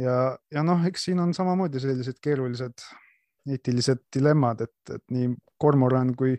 ja, 0.00 0.38
ja 0.52 0.62
noh, 0.62 0.84
eks 0.86 1.08
siin 1.08 1.20
on 1.20 1.34
samamoodi 1.34 1.80
sellised 1.80 2.20
keerulised 2.22 2.84
eetilised 3.50 4.06
dilemmad, 4.16 4.60
et, 4.64 4.94
et 4.94 5.02
nii 5.12 5.34
kormoran 5.60 6.14
kui 6.16 6.36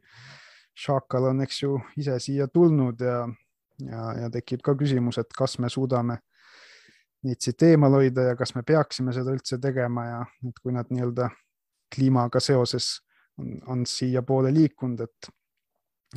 šaakal 0.75 1.29
on, 1.31 1.41
eks 1.45 1.61
ju, 1.61 1.77
ise 2.01 2.17
siia 2.19 2.47
tulnud 2.51 3.01
ja, 3.01 3.19
ja, 3.85 4.05
ja 4.23 4.29
tekib 4.33 4.63
ka 4.65 4.75
küsimus, 4.77 5.19
et 5.21 5.37
kas 5.37 5.59
me 5.61 5.69
suudame 5.69 6.19
neid 7.25 7.41
siit 7.41 7.63
eemal 7.65 7.97
hoida 7.97 8.29
ja 8.29 8.35
kas 8.37 8.53
me 8.57 8.61
peaksime 8.65 9.13
seda 9.15 9.33
üldse 9.33 9.57
tegema 9.61 10.05
ja 10.05 10.19
et 10.45 10.59
kui 10.61 10.73
nad 10.75 10.89
nii-öelda 10.93 11.29
kliimaga 11.93 12.41
seoses 12.43 12.99
on, 13.39 13.57
on 13.71 13.85
siiapoole 13.89 14.51
liikunud, 14.53 15.05
et, 15.05 15.29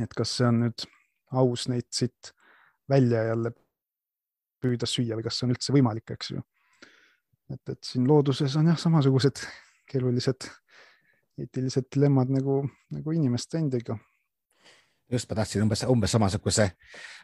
et 0.03 0.17
kas 0.17 0.37
see 0.39 0.49
on 0.49 0.65
nüüd 0.67 0.89
aus 1.31 1.69
neid 1.69 1.89
siit 1.93 2.33
välja 2.89 3.25
jälle 3.31 3.53
püüda 4.63 4.87
süüa 4.89 5.19
või 5.19 5.27
kas 5.27 5.39
see 5.39 5.47
on 5.47 5.55
üldse 5.55 5.75
võimalik, 5.75 6.11
eks 6.15 6.33
ju. 6.35 6.43
et, 7.53 7.63
et 7.69 7.83
siin 7.85 8.09
looduses 8.09 8.57
on 8.57 8.71
jah, 8.73 8.79
samasugused 8.81 9.45
keerulised 9.91 10.49
eetilised 11.39 11.87
dilemmad 11.95 12.31
nagu, 12.35 12.63
nagu 12.91 13.15
inimeste 13.15 13.61
endiga 13.61 13.99
just, 15.13 15.29
ma 15.31 15.39
tahtsin 15.41 15.63
umbes, 15.65 15.85
umbes 15.89 16.13
samasuguse 16.13 16.71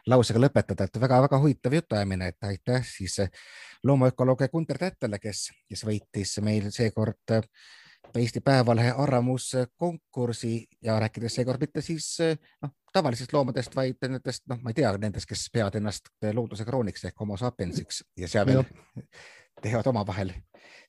lausega 0.09 0.41
lõpetada, 0.41 0.87
et 0.87 1.01
väga-väga 1.01 1.39
huvitav 1.41 1.75
jutuajamine, 1.77 2.31
et 2.31 2.47
aitäh 2.49 2.85
siis 2.87 3.19
loomaökoloog 3.83 4.45
Gunter 4.51 4.79
Tättele, 4.81 5.19
kes, 5.19 5.49
kes 5.69 5.85
võitis 5.85 6.37
meil 6.45 6.71
seekord 6.73 7.37
Eesti 8.15 8.39
Päevalehe 8.41 8.93
arvamuskonkursi 9.01 10.53
ja 10.85 10.95
rääkides 11.01 11.35
seekord 11.35 11.61
mitte 11.61 11.81
siis 11.83 12.07
noh, 12.63 12.71
tavalisest 12.95 13.33
loomadest, 13.35 13.75
vaid 13.75 13.99
nendest, 14.07 14.45
noh, 14.51 14.59
ma 14.63 14.71
ei 14.71 14.77
tea, 14.77 14.91
nendest, 15.01 15.27
kes 15.29 15.47
peavad 15.53 15.75
ennast 15.79 16.11
looduse 16.33 16.65
krooniks 16.67 17.07
ehk 17.09 17.19
homo 17.19 17.37
sapiensiks 17.39 18.03
ja 18.19 18.29
seal 18.31 18.47
veel 18.47 18.63
teevad 19.63 19.91
omavahel 19.91 20.33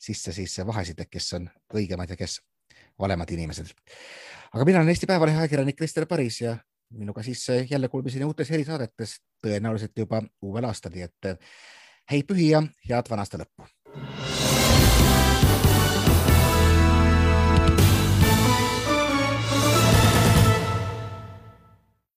sisse 0.02 0.32
siis 0.36 0.58
vahesid, 0.66 1.00
et 1.02 1.10
kes 1.10 1.32
on 1.38 1.48
õigemad 1.74 2.12
ja 2.12 2.18
kes 2.18 2.40
valemad 3.00 3.30
inimesed. 3.30 3.72
aga 4.52 4.64
mina 4.64 4.80
olen 4.80 4.94
Eesti 4.94 5.06
Päevalehe 5.06 5.38
ajakirjanik 5.44 5.76
Krister 5.76 6.06
Paris 6.06 6.40
ja 6.40 6.56
minuga 6.90 7.22
siis 7.22 7.48
eh, 7.48 7.66
jälle 7.70 7.88
kuulmiseni 7.88 8.24
uutes 8.24 8.50
erisaadetes, 8.50 9.18
tõenäoliselt 9.46 9.98
juba 9.98 10.22
uuel 10.42 10.64
aastal, 10.64 10.94
nii 10.94 11.08
et 11.08 11.30
eh, 11.32 11.38
häid 12.10 12.30
pühi 12.30 12.50
ja 12.50 12.62
head 12.88 13.10
vana 13.10 13.26
aasta 13.26 13.42
lõppu 13.42 14.75